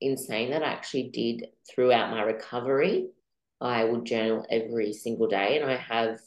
in 0.00 0.16
saying 0.16 0.50
that, 0.50 0.62
I 0.62 0.68
actually 0.68 1.10
did 1.10 1.48
throughout 1.68 2.10
my 2.10 2.22
recovery. 2.22 3.08
I 3.60 3.84
would 3.84 4.04
journal 4.04 4.46
every 4.50 4.92
single 4.92 5.26
day, 5.26 5.58
and 5.58 5.68
I 5.70 5.76
have 5.76 6.18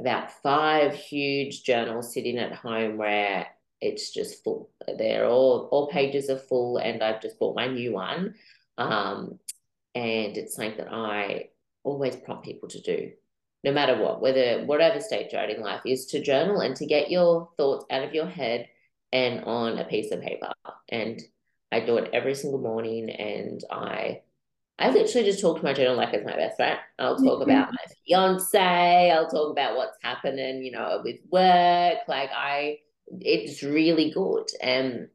about 0.00 0.32
five 0.42 0.94
huge 0.94 1.62
journals 1.62 2.12
sitting 2.12 2.38
at 2.38 2.54
home 2.54 2.96
where 2.96 3.46
it's 3.80 4.12
just 4.12 4.42
full. 4.42 4.70
They're 4.98 5.26
all 5.26 5.68
all 5.70 5.88
pages 5.88 6.28
are 6.30 6.38
full, 6.38 6.78
and 6.78 7.02
I've 7.02 7.22
just 7.22 7.38
bought 7.38 7.56
my 7.56 7.68
new 7.68 7.92
one. 7.92 8.34
Um, 8.78 9.38
and 9.94 10.36
it's 10.36 10.56
something 10.56 10.78
that 10.78 10.92
I 10.92 11.50
always 11.82 12.16
prompt 12.16 12.44
people 12.44 12.68
to 12.70 12.80
do, 12.80 13.12
no 13.64 13.72
matter 13.72 13.96
what, 14.02 14.20
whether 14.20 14.64
whatever 14.64 15.00
stage 15.00 15.32
you're 15.32 15.42
in 15.42 15.60
life, 15.60 15.82
is 15.86 16.06
to 16.06 16.22
journal 16.22 16.60
and 16.60 16.76
to 16.76 16.86
get 16.86 17.10
your 17.10 17.50
thoughts 17.56 17.84
out 17.90 18.02
of 18.02 18.14
your 18.14 18.26
head 18.26 18.68
and 19.12 19.44
on 19.44 19.78
a 19.78 19.84
piece 19.84 20.12
of 20.12 20.20
paper. 20.20 20.52
And 20.88 21.20
I 21.72 21.80
do 21.80 21.96
it 21.98 22.10
every 22.12 22.34
single 22.34 22.60
morning, 22.60 23.10
and 23.10 23.62
I 23.70 24.22
I 24.80 24.88
literally 24.88 25.26
just 25.26 25.42
talk 25.42 25.58
to 25.58 25.64
my 25.64 25.74
journal 25.74 25.94
like 25.94 26.14
it's 26.14 26.24
my 26.24 26.34
best 26.36 26.56
friend. 26.56 26.78
I'll 26.98 27.16
talk 27.16 27.40
mm-hmm. 27.40 27.50
about 27.50 27.70
my 27.70 27.84
fiance. 28.06 29.10
I'll 29.10 29.28
talk 29.28 29.52
about 29.52 29.76
what's 29.76 29.98
happening, 30.02 30.64
you 30.64 30.72
know, 30.72 31.02
with 31.04 31.16
work. 31.30 31.98
Like 32.08 32.30
I, 32.34 32.78
it's 33.20 33.62
really 33.62 34.10
good. 34.10 34.46
And 34.62 35.08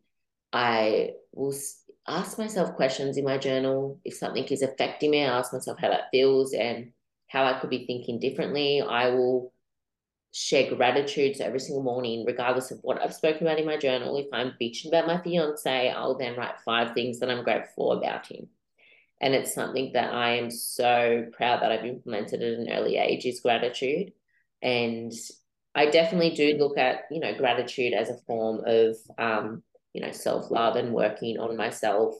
I 0.53 1.13
will 1.33 1.55
ask 2.07 2.37
myself 2.37 2.75
questions 2.75 3.17
in 3.17 3.25
my 3.25 3.39
journal. 3.39 3.99
If 4.05 4.13
something 4.13 4.43
is 4.43 4.61
affecting 4.61 5.09
me, 5.09 5.23
I 5.23 5.39
ask 5.39 5.51
myself 5.51 5.79
how 5.79 5.89
that 5.89 6.11
feels 6.11 6.53
and 6.53 6.91
how 7.27 7.43
I 7.45 7.59
could 7.59 7.71
be 7.71 7.87
thinking 7.87 8.19
differently. 8.19 8.83
I 8.83 9.09
will 9.09 9.51
share 10.37 10.73
gratitudes 10.75 11.39
every 11.39 11.59
single 11.59 11.83
morning, 11.83 12.25
regardless 12.25 12.71
of 12.71 12.79
what 12.81 13.01
I've 13.01 13.13
spoken 13.13 13.47
about 13.47 13.59
in 13.59 13.65
my 13.65 13.77
journal, 13.77 14.17
if 14.17 14.27
I'm 14.33 14.53
bitching 14.61 14.89
about 14.89 15.07
my 15.07 15.21
fiance, 15.21 15.89
I'll 15.89 16.17
then 16.17 16.35
write 16.35 16.59
five 16.65 16.93
things 16.93 17.19
that 17.19 17.29
I'm 17.29 17.43
grateful 17.43 17.93
about 17.93 18.27
him 18.27 18.49
and 19.21 19.33
it's 19.33 19.53
something 19.53 19.91
that 19.93 20.13
I 20.13 20.35
am 20.35 20.51
so 20.51 21.25
proud 21.31 21.61
that 21.61 21.71
I've 21.71 21.85
implemented 21.85 22.41
at 22.41 22.59
an 22.59 22.71
early 22.71 22.97
age 22.97 23.25
is 23.25 23.39
gratitude. 23.39 24.11
And 24.61 25.13
I 25.73 25.89
definitely 25.89 26.31
do 26.31 26.57
look 26.57 26.77
at, 26.77 27.03
you 27.09 27.19
know, 27.19 27.33
gratitude 27.35 27.93
as 27.93 28.09
a 28.09 28.17
form 28.27 28.61
of, 28.65 28.95
um, 29.17 29.63
you 29.93 30.01
know, 30.01 30.11
self 30.11 30.51
love 30.51 30.75
and 30.75 30.93
working 30.93 31.39
on 31.39 31.55
myself. 31.55 32.15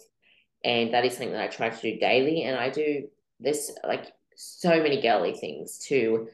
And 0.63 0.93
that 0.93 1.05
is 1.05 1.13
something 1.13 1.33
that 1.33 1.43
I 1.43 1.47
try 1.47 1.69
to 1.69 1.81
do 1.81 1.99
daily. 1.99 2.43
And 2.43 2.57
I 2.57 2.69
do 2.69 3.07
this 3.39 3.71
like 3.85 4.13
so 4.35 4.81
many 4.81 5.01
girly 5.01 5.33
things 5.33 5.77
to 5.87 6.27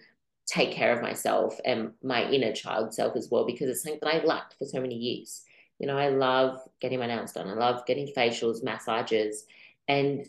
take 0.52 0.74
care 0.74 0.94
of 0.94 1.02
myself 1.02 1.58
and 1.64 1.92
my 2.04 2.30
inner 2.30 2.52
child 2.52 2.94
self 2.94 3.16
as 3.16 3.30
well, 3.32 3.46
because 3.46 3.70
it's 3.70 3.84
something 3.84 4.00
that 4.02 4.14
I 4.14 4.26
lacked 4.26 4.56
for 4.60 4.66
so 4.66 4.82
many 4.82 4.96
years. 4.96 5.44
You 5.80 5.88
know, 5.88 5.98
I 5.98 6.10
love 6.10 6.60
getting 6.82 7.00
my 7.00 7.08
nails 7.08 7.32
done. 7.32 7.48
I 7.48 7.54
love 7.54 7.86
getting 7.86 8.08
facials, 8.08 8.62
massages, 8.62 9.46
and 9.88 10.28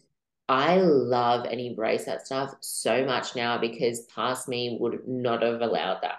I 0.49 0.77
love 0.77 1.47
and 1.47 1.61
embrace 1.61 2.05
that 2.05 2.25
stuff 2.25 2.55
so 2.61 3.05
much 3.05 3.35
now 3.35 3.59
because 3.59 4.03
past 4.03 4.49
me 4.49 4.77
would 4.81 5.09
not 5.09 5.43
have 5.43 5.61
allowed 5.61 5.99
that. 6.03 6.19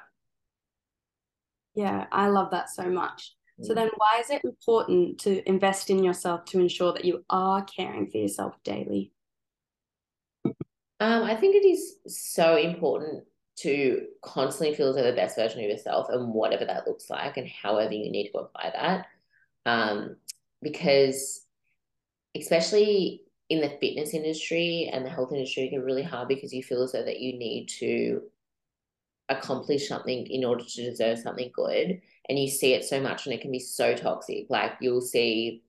Yeah, 1.74 2.06
I 2.12 2.28
love 2.28 2.52
that 2.52 2.70
so 2.70 2.90
much. 2.90 3.34
Mm. 3.62 3.66
So 3.66 3.74
then 3.74 3.90
why 3.96 4.20
is 4.20 4.30
it 4.30 4.42
important 4.44 5.20
to 5.22 5.48
invest 5.48 5.90
in 5.90 6.04
yourself 6.04 6.44
to 6.46 6.60
ensure 6.60 6.92
that 6.92 7.06
you 7.06 7.24
are 7.30 7.64
caring 7.64 8.12
for 8.12 8.18
yourself 8.18 8.62
daily? 8.66 9.14
Um, 10.46 11.24
I 11.24 11.36
think 11.36 11.56
it 11.56 11.66
is 11.66 11.96
so 12.06 12.58
important 12.58 13.24
to 13.56 14.08
constantly 14.22 14.76
feel 14.76 14.90
as 14.90 14.96
the 14.96 15.14
best 15.14 15.36
version 15.36 15.64
of 15.64 15.70
yourself 15.70 16.08
and 16.10 16.34
whatever 16.34 16.66
that 16.66 16.88
looks 16.88 17.10
like 17.10 17.38
and 17.38 17.48
however 17.48 17.94
you 17.94 18.12
need 18.12 18.30
to 18.32 18.40
apply 18.40 18.72
that. 18.74 19.08
Um, 19.66 20.18
because 20.62 21.46
especially 22.36 23.22
in 23.50 23.62
the 23.62 23.78
fitness 23.80 24.14
industry 24.14 24.90
and 24.92 25.06
the 25.06 25.10
health 25.10 25.32
industry 25.32 25.70
get 25.70 25.84
really 25.84 26.04
hard 26.04 26.28
because 26.28 26.54
you 26.54 26.64
feel 26.64 26.82
as 26.82 26.94
though 26.94 27.04
that 27.04 27.20
you 27.20 27.38
need 27.38 27.68
to 27.68 28.22
accomplish 29.30 29.88
something 29.88 30.26
in 30.28 30.44
order 30.44 30.64
to 30.64 30.90
deserve 30.90 31.20
something 31.20 31.52
good. 31.54 32.02
And 32.30 32.40
you 32.40 32.48
see 32.48 32.74
it 32.74 32.86
so 32.86 33.00
much 33.00 33.26
and 33.26 33.34
it 33.34 33.42
can 33.42 33.52
be 33.52 33.60
so 33.60 33.94
toxic. 33.94 34.48
Like 34.50 34.74
you'll 34.82 35.02
see 35.02 35.64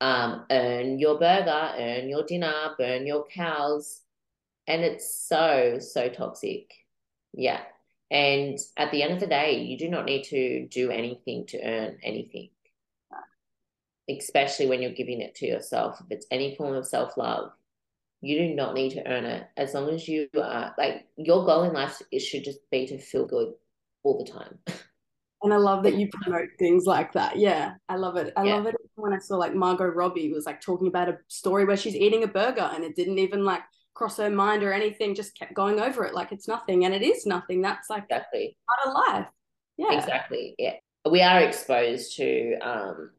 um 0.00 0.44
earn 0.50 0.98
your 0.98 1.18
burger 1.18 1.72
earn 1.78 2.08
your 2.08 2.24
dinner 2.24 2.74
burn 2.76 3.06
your 3.06 3.24
cows 3.26 4.00
and 4.66 4.82
it's 4.82 5.26
so 5.28 5.78
so 5.78 6.08
toxic 6.08 6.83
yeah 7.36 7.60
and 8.10 8.58
at 8.76 8.90
the 8.90 9.02
end 9.02 9.12
of 9.12 9.20
the 9.20 9.26
day 9.26 9.62
you 9.62 9.76
do 9.76 9.88
not 9.88 10.04
need 10.04 10.24
to 10.24 10.66
do 10.68 10.90
anything 10.90 11.46
to 11.46 11.60
earn 11.62 11.98
anything 12.02 12.48
especially 14.08 14.66
when 14.66 14.82
you're 14.82 14.92
giving 14.92 15.20
it 15.20 15.34
to 15.36 15.46
yourself, 15.46 16.00
if 16.00 16.06
it's 16.10 16.26
any 16.30 16.54
form 16.56 16.74
of 16.74 16.86
self 16.86 17.16
love, 17.16 17.52
you 18.20 18.38
do 18.38 18.54
not 18.54 18.74
need 18.74 18.90
to 18.92 19.06
earn 19.06 19.24
it. 19.24 19.46
As 19.56 19.74
long 19.74 19.90
as 19.90 20.08
you 20.08 20.28
are 20.40 20.74
like 20.78 21.06
your 21.16 21.44
goal 21.44 21.64
in 21.64 21.72
life, 21.72 22.00
it 22.10 22.20
should 22.20 22.44
just 22.44 22.58
be 22.70 22.86
to 22.86 22.98
feel 22.98 23.26
good 23.26 23.52
all 24.02 24.22
the 24.24 24.30
time. 24.30 24.58
And 25.42 25.52
I 25.52 25.56
love 25.56 25.82
that 25.84 25.94
you 25.98 26.08
promote 26.10 26.48
things 26.58 26.84
like 26.86 27.12
that. 27.12 27.38
Yeah, 27.38 27.74
I 27.88 27.96
love 27.96 28.16
it. 28.16 28.32
I 28.36 28.44
yeah. 28.44 28.54
love 28.54 28.66
it 28.66 28.76
when 28.94 29.12
I 29.12 29.18
saw 29.18 29.36
like 29.36 29.54
Margot 29.54 29.86
Robbie 29.86 30.32
was 30.32 30.46
like 30.46 30.60
talking 30.60 30.88
about 30.88 31.08
a 31.08 31.18
story 31.28 31.64
where 31.64 31.76
she's 31.76 31.96
eating 31.96 32.24
a 32.24 32.28
burger 32.28 32.70
and 32.74 32.84
it 32.84 32.96
didn't 32.96 33.18
even 33.18 33.44
like 33.44 33.62
cross 33.94 34.16
her 34.18 34.30
mind 34.30 34.62
or 34.62 34.72
anything, 34.72 35.14
just 35.14 35.38
kept 35.38 35.54
going 35.54 35.80
over 35.80 36.04
it 36.04 36.14
like 36.14 36.32
it's 36.32 36.48
nothing. 36.48 36.84
And 36.84 36.94
it 36.94 37.02
is 37.02 37.26
nothing. 37.26 37.62
That's 37.62 37.88
like 37.88 38.04
exactly 38.04 38.56
part 38.68 38.88
of 38.88 38.94
life. 38.94 39.26
Yeah. 39.76 39.98
Exactly. 39.98 40.54
Yeah. 40.58 40.74
We 41.10 41.22
are 41.22 41.40
exposed 41.40 42.16
to 42.16 42.54
um 42.60 43.10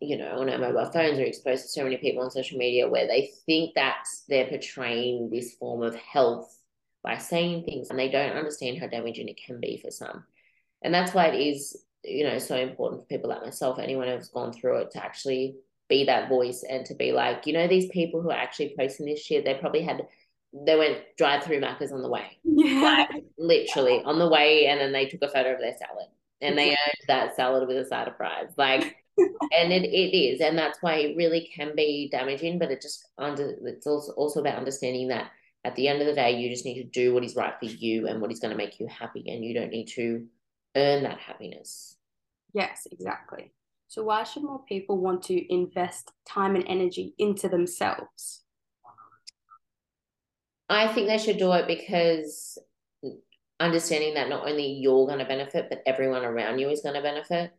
you 0.00 0.16
know, 0.16 0.38
on 0.38 0.48
our 0.48 0.58
mobile 0.58 0.90
phones 0.92 1.18
we're 1.18 1.26
exposed 1.26 1.64
to 1.64 1.68
so 1.68 1.82
many 1.82 1.96
people 1.96 2.22
on 2.22 2.30
social 2.30 2.56
media 2.56 2.88
where 2.88 3.08
they 3.08 3.32
think 3.46 3.74
that 3.74 4.04
they're 4.28 4.46
portraying 4.46 5.28
this 5.28 5.54
form 5.54 5.82
of 5.82 5.96
health 5.96 6.56
by 7.02 7.16
saying 7.16 7.64
things 7.64 7.90
and 7.90 7.98
they 7.98 8.08
don't 8.08 8.36
understand 8.36 8.78
how 8.78 8.86
damaging 8.86 9.28
it 9.28 9.40
can 9.44 9.58
be 9.60 9.80
for 9.82 9.90
some. 9.90 10.24
And 10.82 10.94
that's 10.94 11.14
why 11.14 11.26
it 11.28 11.40
is, 11.40 11.76
you 12.04 12.24
know, 12.24 12.38
so 12.38 12.56
important 12.56 13.02
for 13.02 13.06
people 13.06 13.30
like 13.30 13.42
myself, 13.42 13.80
anyone 13.80 14.06
who's 14.06 14.28
gone 14.28 14.52
through 14.52 14.78
it, 14.78 14.92
to 14.92 15.04
actually 15.04 15.56
be 15.88 16.04
that 16.04 16.28
voice 16.28 16.64
and 16.68 16.84
to 16.86 16.94
be 16.94 17.12
like, 17.12 17.46
you 17.46 17.52
know, 17.52 17.66
these 17.66 17.88
people 17.90 18.22
who 18.22 18.30
are 18.30 18.38
actually 18.38 18.74
posting 18.78 19.06
this 19.06 19.22
shit, 19.22 19.44
they 19.44 19.54
probably 19.54 19.82
had 19.82 20.06
they 20.66 20.76
went 20.76 20.98
drive 21.18 21.44
through 21.44 21.60
Macca's 21.60 21.92
on 21.92 22.02
the 22.02 22.08
way. 22.08 22.38
Yeah. 22.44 23.06
Like, 23.10 23.24
literally 23.38 24.02
on 24.04 24.18
the 24.18 24.28
way 24.28 24.66
and 24.66 24.80
then 24.80 24.92
they 24.92 25.06
took 25.06 25.22
a 25.22 25.28
photo 25.28 25.54
of 25.54 25.60
their 25.60 25.76
salad. 25.76 26.06
And 26.40 26.56
they 26.56 26.70
earned 26.70 26.78
that 27.08 27.34
salad 27.34 27.66
with 27.66 27.76
a 27.76 27.84
side 27.84 28.06
of 28.06 28.16
fries. 28.16 28.52
Like 28.56 28.96
and 29.18 29.72
it, 29.72 29.84
it 29.84 30.16
is 30.16 30.40
and 30.40 30.56
that's 30.56 30.80
why 30.80 30.94
it 30.94 31.16
really 31.16 31.50
can 31.54 31.74
be 31.74 32.08
damaging 32.10 32.58
but 32.58 32.70
it 32.70 32.80
just 32.80 33.08
under 33.18 33.54
it's 33.64 33.86
also 33.86 34.12
also 34.12 34.40
about 34.40 34.56
understanding 34.56 35.08
that 35.08 35.30
at 35.64 35.74
the 35.74 35.88
end 35.88 36.00
of 36.00 36.06
the 36.06 36.14
day 36.14 36.38
you 36.38 36.48
just 36.48 36.64
need 36.64 36.80
to 36.80 36.88
do 36.88 37.12
what 37.12 37.24
is 37.24 37.36
right 37.36 37.54
for 37.58 37.66
you 37.66 38.06
and 38.06 38.20
what 38.20 38.30
is 38.30 38.38
going 38.38 38.50
to 38.50 38.56
make 38.56 38.78
you 38.78 38.86
happy 38.86 39.24
and 39.28 39.44
you 39.44 39.54
don't 39.54 39.70
need 39.70 39.86
to 39.86 40.26
earn 40.76 41.02
that 41.02 41.18
happiness 41.18 41.96
yes 42.52 42.86
exactly 42.92 43.52
so 43.88 44.04
why 44.04 44.22
should 44.22 44.44
more 44.44 44.62
people 44.68 44.98
want 44.98 45.22
to 45.22 45.52
invest 45.52 46.12
time 46.26 46.54
and 46.54 46.64
energy 46.68 47.14
into 47.18 47.48
themselves 47.48 48.42
i 50.68 50.86
think 50.88 51.08
they 51.08 51.18
should 51.18 51.38
do 51.38 51.52
it 51.52 51.66
because 51.66 52.58
understanding 53.60 54.14
that 54.14 54.28
not 54.28 54.46
only 54.46 54.74
you're 54.74 55.06
going 55.06 55.18
to 55.18 55.24
benefit 55.24 55.66
but 55.68 55.82
everyone 55.84 56.24
around 56.24 56.58
you 56.58 56.68
is 56.68 56.82
going 56.82 56.94
to 56.94 57.02
benefit 57.02 57.52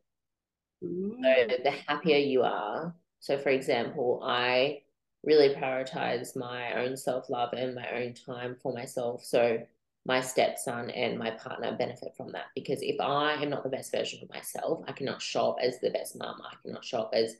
Mm. 0.83 1.21
So 1.21 1.55
the 1.63 1.71
happier 1.71 2.17
you 2.17 2.43
are. 2.43 2.93
So, 3.19 3.37
for 3.37 3.49
example, 3.49 4.21
I 4.23 4.81
really 5.23 5.53
prioritize 5.53 6.35
my 6.35 6.73
own 6.81 6.95
self 6.95 7.29
love 7.29 7.53
and 7.53 7.75
my 7.75 7.89
own 7.91 8.13
time 8.13 8.55
for 8.61 8.73
myself. 8.73 9.23
So, 9.23 9.65
my 10.05 10.21
stepson 10.21 10.89
and 10.89 11.19
my 11.19 11.31
partner 11.31 11.75
benefit 11.77 12.13
from 12.15 12.31
that 12.31 12.45
because 12.55 12.79
if 12.81 12.99
I 12.99 13.33
am 13.33 13.49
not 13.49 13.63
the 13.63 13.69
best 13.69 13.91
version 13.91 14.19
of 14.23 14.29
myself, 14.29 14.83
I 14.87 14.91
cannot 14.91 15.21
show 15.21 15.51
up 15.51 15.57
as 15.61 15.79
the 15.79 15.91
best 15.91 16.17
mom. 16.17 16.41
I 16.43 16.55
cannot 16.63 16.85
show 16.85 17.01
up 17.01 17.11
as 17.13 17.35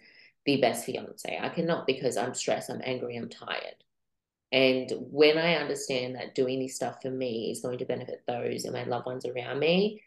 the 0.46 0.62
best 0.62 0.86
fiance. 0.86 1.40
I 1.42 1.50
cannot 1.50 1.88
because 1.88 2.18
I'm 2.18 2.34
stressed, 2.34 2.70
I'm 2.70 2.82
angry, 2.84 3.16
I'm 3.16 3.30
tired. 3.30 3.76
And 4.52 4.92
when 5.12 5.38
I 5.38 5.56
understand 5.56 6.16
that 6.16 6.36
doing 6.36 6.60
this 6.60 6.76
stuff 6.76 7.02
for 7.02 7.12
me 7.12 7.52
is 7.52 7.62
going 7.62 7.78
to 7.80 7.86
benefit 7.86 8.24
those 8.28 8.66
and 8.66 8.74
my 8.74 8.84
loved 8.84 9.06
ones 9.06 9.26
around 9.26 9.60
me, 9.60 10.02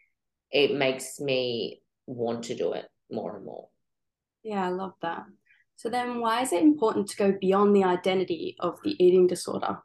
it 0.51 0.75
makes 0.75 1.19
me 1.19 1.81
want 2.05 2.43
to 2.45 2.55
do 2.55 2.73
it 2.73 2.85
more 3.09 3.37
and 3.37 3.45
more. 3.45 3.69
Yeah, 4.43 4.65
I 4.65 4.69
love 4.69 4.93
that. 5.01 5.23
So 5.77 5.89
then 5.89 6.19
why 6.19 6.41
is 6.41 6.53
it 6.53 6.61
important 6.61 7.07
to 7.09 7.17
go 7.17 7.31
beyond 7.31 7.75
the 7.75 7.83
identity 7.85 8.55
of 8.59 8.79
the 8.83 9.01
eating 9.03 9.27
disorder? 9.27 9.79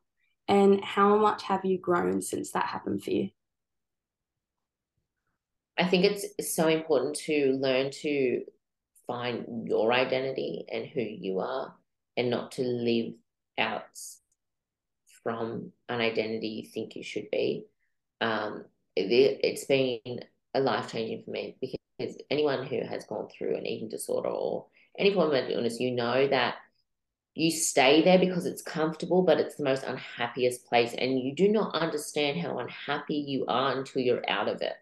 And 0.49 0.83
how 0.83 1.17
much 1.19 1.43
have 1.45 1.65
you 1.65 1.79
grown 1.79 2.23
since 2.23 2.53
that 2.53 2.65
happened 2.65 3.05
for 3.05 3.11
you? 3.11 3.31
I 5.79 5.85
think 5.87 6.05
it's 6.05 6.55
so 6.55 6.67
important 6.67 7.17
to 7.27 7.57
learn 7.61 7.91
to 8.03 8.43
find 9.07 9.69
your 9.69 9.93
identity 9.93 10.65
and 10.71 10.87
who 10.87 11.01
you 11.01 11.39
are 11.39 11.75
and 12.17 12.31
not 12.31 12.53
to 12.53 12.63
live 12.63 13.13
out 13.59 13.85
from 15.23 15.73
an 15.89 16.01
identity 16.01 16.49
you 16.49 16.71
think 16.71 16.97
you 16.97 17.03
should 17.03 17.31
be. 17.31 17.67
Um, 18.21 18.65
it, 18.97 19.41
it's 19.45 19.67
been 19.67 20.21
a 20.55 20.61
life 20.61 20.91
changing 20.91 21.25
for 21.25 21.31
me 21.31 21.57
because 21.61 22.17
anyone 22.31 22.67
who 22.67 22.81
has 22.85 23.05
gone 23.05 23.29
through 23.29 23.57
an 23.57 23.67
eating 23.67 23.89
disorder 23.89 24.29
or 24.29 24.67
any 24.99 25.15
form 25.15 25.27
of 25.29 25.33
mental 25.33 25.55
illness, 25.55 25.79
you 25.79 25.93
know 25.93 26.27
that 26.27 26.57
you 27.39 27.53
stay 27.53 28.03
there 28.03 28.19
because 28.19 28.47
it's 28.47 28.63
comfortable, 28.63 29.23
but 29.23 29.39
it's 29.39 29.55
the 29.55 29.63
most 29.63 29.85
unhappiest 29.85 30.67
place. 30.67 30.93
And 30.93 31.21
you 31.21 31.35
do 31.37 31.49
not 31.49 31.75
understand 31.75 32.41
how 32.41 32.59
unhappy 32.59 33.15
you 33.15 33.47
are 33.47 33.79
until 33.79 34.03
you're 34.03 34.29
out 34.29 34.49
of 34.49 34.61
it. 34.61 34.75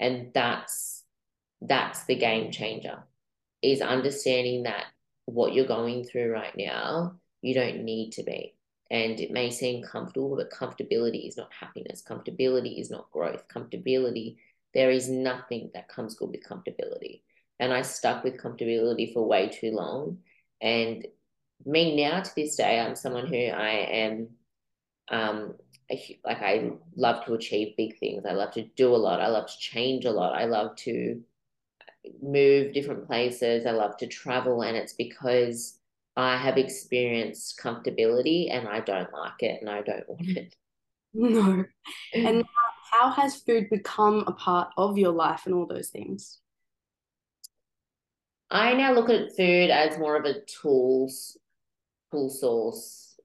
And 0.00 0.32
that's 0.34 1.04
that's 1.62 2.04
the 2.04 2.16
game 2.16 2.50
changer 2.50 3.04
is 3.62 3.80
understanding 3.80 4.64
that 4.64 4.86
what 5.26 5.54
you're 5.54 5.66
going 5.66 6.04
through 6.04 6.32
right 6.32 6.54
now, 6.56 7.14
you 7.40 7.54
don't 7.54 7.84
need 7.84 8.10
to 8.12 8.24
be. 8.24 8.56
And 8.90 9.20
it 9.20 9.30
may 9.30 9.50
seem 9.50 9.84
comfortable, 9.84 10.36
but 10.36 10.50
comfortability 10.50 11.28
is 11.28 11.36
not 11.36 11.52
happiness. 11.52 12.02
Comfortability 12.06 12.80
is 12.80 12.90
not 12.90 13.10
growth. 13.12 13.46
Comfortability 13.48 14.38
there 14.74 14.90
is 14.90 15.08
nothing 15.08 15.70
that 15.72 15.88
comes 15.88 16.16
good 16.16 16.30
with 16.30 16.46
comfortability. 16.46 17.22
And 17.58 17.72
I 17.72 17.82
stuck 17.82 18.24
with 18.24 18.36
comfortability 18.36 19.12
for 19.14 19.26
way 19.26 19.48
too 19.48 19.70
long. 19.70 20.18
And 20.60 21.06
me 21.64 21.96
now 21.96 22.20
to 22.20 22.34
this 22.36 22.56
day, 22.56 22.80
I'm 22.80 22.96
someone 22.96 23.26
who 23.26 23.36
I 23.36 23.70
am, 23.70 24.28
um, 25.08 25.54
like 25.90 26.42
I 26.42 26.72
love 26.96 27.24
to 27.24 27.34
achieve 27.34 27.76
big 27.76 27.98
things. 27.98 28.24
I 28.28 28.32
love 28.32 28.52
to 28.52 28.62
do 28.76 28.94
a 28.94 28.96
lot. 28.96 29.20
I 29.20 29.28
love 29.28 29.46
to 29.46 29.58
change 29.58 30.04
a 30.04 30.10
lot. 30.10 30.34
I 30.34 30.44
love 30.44 30.76
to 30.76 31.20
move 32.22 32.72
different 32.72 33.06
places. 33.06 33.66
I 33.66 33.70
love 33.70 33.96
to 33.98 34.06
travel. 34.06 34.62
And 34.62 34.76
it's 34.76 34.92
because 34.92 35.78
I 36.16 36.36
have 36.36 36.56
experienced 36.56 37.58
comfortability 37.60 38.52
and 38.52 38.68
I 38.68 38.80
don't 38.80 39.12
like 39.12 39.40
it 39.42 39.60
and 39.60 39.70
I 39.70 39.82
don't 39.82 40.08
want 40.08 40.36
it. 40.36 40.56
No. 41.14 41.64
And 42.14 42.44
how 42.92 43.10
has 43.10 43.36
food 43.36 43.70
become 43.70 44.24
a 44.26 44.32
part 44.32 44.68
of 44.76 44.98
your 44.98 45.12
life 45.12 45.42
and 45.46 45.54
all 45.54 45.66
those 45.66 45.88
things? 45.88 46.38
I 48.50 48.74
now 48.74 48.92
look 48.92 49.10
at 49.10 49.36
food 49.36 49.70
as 49.70 49.98
more 49.98 50.16
of 50.16 50.24
a 50.24 50.40
tools 50.42 51.36
source 52.28 53.18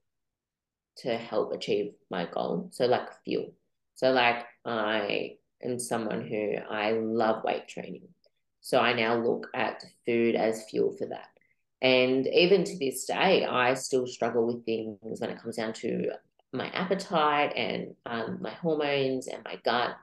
to 0.98 1.16
help 1.16 1.52
achieve 1.52 1.92
my 2.10 2.26
goal. 2.26 2.68
So 2.72 2.86
like 2.86 3.08
fuel. 3.24 3.52
So 3.94 4.12
like 4.12 4.44
I 4.64 5.36
am 5.62 5.78
someone 5.78 6.26
who 6.26 6.54
I 6.70 6.92
love 6.92 7.44
weight 7.44 7.68
training. 7.68 8.08
So 8.60 8.78
I 8.78 8.92
now 8.92 9.16
look 9.16 9.48
at 9.54 9.84
food 10.06 10.34
as 10.36 10.64
fuel 10.64 10.94
for 10.96 11.06
that. 11.06 11.28
And 11.80 12.26
even 12.28 12.62
to 12.64 12.78
this 12.78 13.06
day, 13.06 13.44
I 13.44 13.74
still 13.74 14.06
struggle 14.06 14.46
with 14.46 14.64
things 14.64 15.20
when 15.20 15.30
it 15.30 15.40
comes 15.42 15.56
down 15.56 15.72
to 15.74 16.12
my 16.52 16.68
appetite 16.68 17.52
and 17.56 17.94
um, 18.06 18.38
my 18.40 18.52
hormones 18.52 19.26
and 19.26 19.42
my 19.44 19.58
gut. 19.64 19.96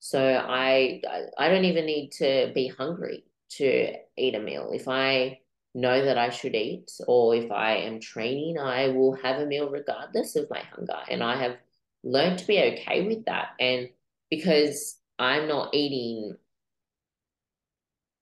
So 0.00 0.20
I 0.20 1.02
I 1.38 1.48
don't 1.48 1.66
even 1.66 1.86
need 1.86 2.10
to 2.12 2.50
be 2.54 2.68
hungry 2.68 3.24
to 3.50 3.92
eat 4.16 4.34
a 4.34 4.40
meal. 4.40 4.70
If 4.72 4.88
I 4.88 5.40
know 5.74 6.04
that 6.04 6.18
I 6.18 6.30
should 6.30 6.54
eat 6.54 6.90
or 7.06 7.34
if 7.34 7.50
I 7.50 7.76
am 7.76 8.00
training, 8.00 8.58
I 8.58 8.88
will 8.88 9.14
have 9.14 9.40
a 9.40 9.46
meal 9.46 9.70
regardless 9.70 10.36
of 10.36 10.50
my 10.50 10.60
hunger. 10.60 10.98
And 11.08 11.22
I 11.22 11.40
have 11.42 11.56
learned 12.02 12.38
to 12.40 12.46
be 12.46 12.58
okay 12.58 13.06
with 13.06 13.26
that. 13.26 13.50
And 13.60 13.88
because 14.30 14.98
I'm 15.18 15.48
not 15.48 15.74
eating, 15.74 16.36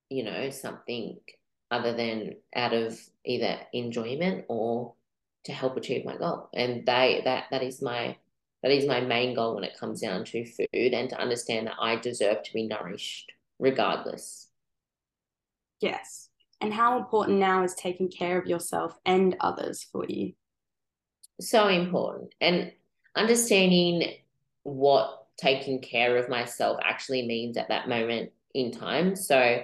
you 0.09 0.23
know, 0.23 0.49
something 0.49 1.17
other 1.71 1.93
than 1.93 2.35
out 2.55 2.73
of 2.73 2.99
either 3.25 3.59
enjoyment 3.73 4.45
or 4.47 4.93
to 5.45 5.51
help 5.51 5.77
achieve 5.77 6.05
my 6.05 6.17
goal. 6.17 6.49
And 6.53 6.85
they 6.85 7.21
that 7.25 7.45
that 7.51 7.63
is 7.63 7.81
my 7.81 8.17
that 8.61 8.71
is 8.71 8.85
my 8.85 8.99
main 8.99 9.35
goal 9.35 9.55
when 9.55 9.63
it 9.63 9.77
comes 9.79 10.01
down 10.01 10.25
to 10.25 10.45
food 10.45 10.67
and 10.93 11.09
to 11.09 11.19
understand 11.19 11.67
that 11.67 11.77
I 11.79 11.95
deserve 11.95 12.43
to 12.43 12.53
be 12.53 12.67
nourished 12.67 13.31
regardless. 13.57 14.47
Yes. 15.79 16.28
And 16.61 16.73
how 16.73 16.97
important 16.97 17.39
now 17.39 17.63
is 17.63 17.73
taking 17.75 18.09
care 18.09 18.37
of 18.37 18.47
yourself 18.47 18.97
and 19.05 19.35
others 19.39 19.87
for 19.91 20.05
you? 20.07 20.33
So 21.39 21.67
important. 21.67 22.33
And 22.41 22.71
understanding 23.15 24.13
what 24.63 25.27
taking 25.37 25.81
care 25.81 26.17
of 26.17 26.29
myself 26.29 26.79
actually 26.83 27.25
means 27.25 27.55
at 27.55 27.69
that 27.69 27.87
moment 27.87 28.31
in 28.53 28.71
time. 28.71 29.15
So 29.15 29.63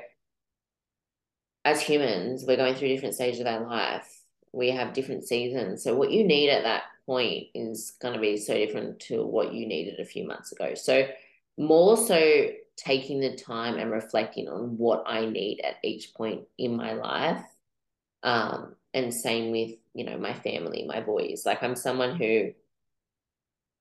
as 1.65 1.81
humans, 1.81 2.45
we're 2.47 2.55
going 2.55 2.75
through 2.75 2.87
different 2.87 3.15
stages 3.15 3.41
of 3.41 3.47
our 3.47 3.67
life 3.67 4.15
we 4.55 4.71
have 4.71 4.93
different 4.93 5.27
seasons. 5.27 5.83
So 5.83 5.93
what 5.95 6.11
you 6.11 6.25
need 6.25 6.49
at 6.49 6.63
that 6.63 6.83
point 7.05 7.47
is 7.53 7.97
going 8.01 8.13
to 8.13 8.19
be 8.21 8.37
so 8.37 8.53
different 8.53 9.01
to 9.01 9.25
what 9.25 9.53
you 9.53 9.67
needed 9.67 9.99
a 9.99 10.05
few 10.05 10.25
months 10.25 10.53
ago. 10.53 10.73
So 10.75 11.07
more 11.57 11.97
so 11.97 12.47
taking 12.77 13.19
the 13.21 13.35
time 13.35 13.77
and 13.77 13.91
reflecting 13.91 14.47
on 14.49 14.77
what 14.77 15.03
I 15.07 15.25
need 15.25 15.61
at 15.63 15.77
each 15.83 16.13
point 16.13 16.43
in 16.57 16.75
my 16.75 16.93
life 16.93 17.43
Um, 18.23 18.75
and 18.93 19.13
same 19.13 19.51
with, 19.51 19.77
you 19.93 20.05
know, 20.05 20.17
my 20.17 20.33
family, 20.33 20.85
my 20.87 21.01
boys. 21.01 21.45
Like 21.45 21.63
I'm 21.63 21.75
someone 21.75 22.15
who 22.17 22.53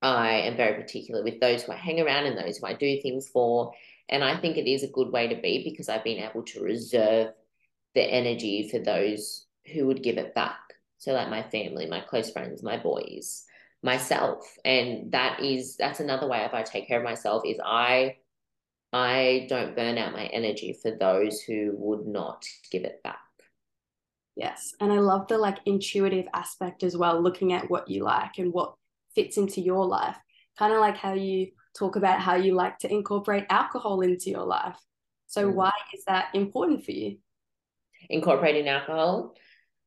I 0.02 0.32
am 0.42 0.56
very 0.56 0.80
particular 0.82 1.22
with 1.22 1.40
those 1.40 1.62
who 1.62 1.72
I 1.72 1.76
hang 1.76 2.00
around 2.00 2.26
and 2.26 2.36
those 2.38 2.58
who 2.58 2.66
I 2.66 2.74
do 2.74 3.00
things 3.00 3.28
for. 3.28 3.72
And 4.08 4.22
I 4.22 4.36
think 4.36 4.56
it 4.56 4.70
is 4.70 4.82
a 4.82 4.88
good 4.88 5.10
way 5.10 5.28
to 5.28 5.40
be 5.40 5.64
because 5.64 5.88
I've 5.88 6.04
been 6.04 6.22
able 6.22 6.42
to 6.44 6.62
reserve 6.62 7.32
the 7.94 8.02
energy 8.02 8.68
for 8.70 8.78
those 8.80 9.46
who 9.72 9.86
would 9.86 10.02
give 10.02 10.18
it 10.18 10.34
back. 10.34 10.58
So 10.98 11.12
like 11.12 11.30
my 11.30 11.42
family, 11.42 11.86
my 11.86 12.00
close 12.00 12.30
friends, 12.30 12.62
my 12.62 12.76
boys, 12.76 13.44
myself. 13.82 14.56
And 14.64 15.12
that 15.12 15.40
is 15.42 15.76
that's 15.76 16.00
another 16.00 16.28
way 16.28 16.40
if 16.44 16.54
I 16.54 16.62
take 16.62 16.86
care 16.88 16.98
of 16.98 17.04
myself 17.04 17.44
is 17.46 17.58
I 17.64 18.16
I 18.94 19.46
don't 19.48 19.74
burn 19.74 19.98
out 19.98 20.12
my 20.12 20.26
energy 20.26 20.78
for 20.80 20.92
those 20.92 21.40
who 21.40 21.72
would 21.78 22.06
not 22.06 22.44
give 22.70 22.84
it 22.84 23.02
back. 23.02 23.18
Yes. 24.36 24.72
And 24.80 24.92
I 24.92 24.98
love 24.98 25.26
the 25.26 25.36
like 25.36 25.58
intuitive 25.66 26.26
aspect 26.32 26.84
as 26.84 26.96
well, 26.96 27.20
looking 27.20 27.52
at 27.52 27.68
what 27.68 27.90
you 27.90 28.04
like 28.04 28.38
and 28.38 28.52
what 28.52 28.74
fits 29.16 29.36
into 29.36 29.60
your 29.60 29.84
life. 29.84 30.16
Kind 30.56 30.72
of 30.72 30.78
like 30.78 30.96
how 30.96 31.14
you 31.14 31.48
talk 31.76 31.96
about 31.96 32.20
how 32.20 32.36
you 32.36 32.54
like 32.54 32.78
to 32.78 32.92
incorporate 32.92 33.46
alcohol 33.50 34.00
into 34.00 34.30
your 34.30 34.44
life. 34.44 34.78
So, 35.26 35.50
mm. 35.50 35.54
why 35.54 35.72
is 35.92 36.04
that 36.06 36.28
important 36.32 36.84
for 36.84 36.92
you? 36.92 37.18
Incorporating 38.08 38.68
alcohol? 38.68 39.34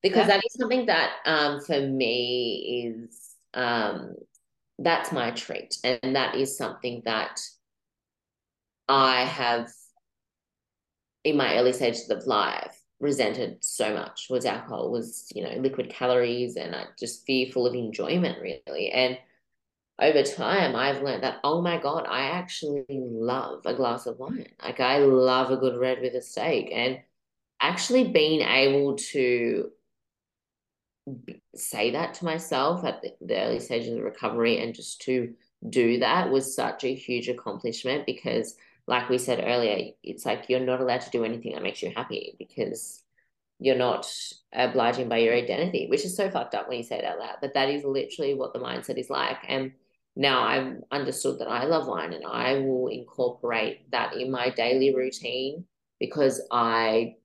Because 0.04 0.28
yeah. 0.28 0.36
that 0.36 0.44
is 0.46 0.54
something 0.60 0.88
that 0.88 1.12
um, 1.26 1.62
for 1.62 1.80
me 1.80 2.92
is 2.94 3.36
um, 3.54 4.16
that's 4.80 5.14
my 5.14 5.32
treat. 5.32 5.78
And 5.86 6.18
that 6.18 6.36
is 6.36 6.58
something 6.58 7.04
that 7.06 7.40
I 8.88 9.22
have 9.26 9.70
in 11.24 11.38
my 11.38 11.58
early 11.58 11.74
stages 11.74 12.10
of 12.10 12.26
life 12.26 12.82
resented 13.00 13.58
so 13.62 13.94
much 13.94 14.28
was 14.30 14.46
alcohol 14.46 14.92
was 14.92 15.32
you 15.36 15.44
know 15.44 15.54
liquid 15.60 15.90
calories 15.90 16.56
and 16.56 16.76
I 16.76 16.86
just 16.98 17.26
fearful 17.26 17.68
of 17.68 17.76
enjoyment 17.76 18.42
really. 18.42 18.90
And 18.90 19.18
over 20.00 20.24
time 20.24 20.76
I've 20.76 21.02
learned 21.02 21.24
that 21.24 21.40
oh 21.44 21.62
my 21.62 21.78
god 21.78 22.06
I 22.10 22.30
actually 22.30 22.86
love 22.90 23.66
a 23.66 23.74
glass 23.74 24.06
of 24.06 24.20
wine. 24.20 24.48
Like 24.64 24.80
I 24.80 25.00
love 25.00 25.52
a 25.52 25.58
good 25.58 25.78
red 25.78 26.02
with 26.02 26.16
a 26.16 26.22
steak. 26.22 26.70
And 26.72 27.00
actually 27.60 28.08
being 28.08 28.42
able 28.42 28.96
to 28.96 29.72
say 31.56 31.92
that 31.92 32.14
to 32.16 32.26
myself 32.26 32.84
at 32.84 33.02
the, 33.02 33.14
the 33.22 33.40
early 33.40 33.60
stages 33.60 33.96
of 33.98 34.04
recovery 34.04 34.60
and 34.60 34.76
just 34.76 35.02
to 35.02 35.34
do 35.70 36.00
that 36.00 36.30
was 36.30 36.56
such 36.56 36.84
a 36.84 36.94
huge 36.94 37.30
accomplishment 37.30 38.06
because 38.06 38.56
like 38.88 39.10
we 39.10 39.18
said 39.18 39.44
earlier, 39.46 39.92
it's 40.02 40.26
like 40.26 40.46
you're 40.48 40.60
not 40.60 40.82
allowed 40.82 41.02
to 41.02 41.10
do 41.10 41.26
anything 41.26 41.54
that 41.54 41.64
makes 41.64 41.84
you 41.84 41.92
happy 41.96 42.36
because 42.40 43.04
you're 43.60 43.76
not 43.76 44.10
obliging 44.54 45.10
by 45.10 45.18
your 45.18 45.34
identity, 45.34 45.88
which 45.90 46.06
is 46.06 46.16
so 46.16 46.30
fucked 46.30 46.56
up 46.56 46.70
when 46.70 46.78
you 46.78 46.84
say 46.84 47.00
it 47.00 47.06
out 47.06 47.20
loud. 47.20 47.36
But 47.42 47.54
that 47.56 47.70
is 47.70 47.84
literally 47.84 48.34
what 48.34 48.54
the 48.54 48.60
mindset 48.60 48.98
is 48.98 49.10
like. 49.10 49.38
And 49.48 49.74
now 50.16 50.42
I've 50.44 50.76
understood 50.92 51.40
that 51.40 51.50
I 51.50 51.66
love 51.66 51.88
wine 51.88 52.14
and 52.14 52.26
I 52.26 52.60
will 52.60 52.88
incorporate 52.88 53.92
that 53.92 54.16
in 54.16 54.32
my 54.32 54.52
daily 54.52 54.96
routine 54.96 55.66
because 56.00 56.42
I 56.52 57.16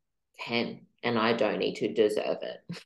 can 0.40 0.80
and 1.02 1.18
I 1.18 1.32
don't 1.34 1.58
need 1.58 1.76
to 1.76 1.92
deserve 1.92 2.38
it. 2.42 2.76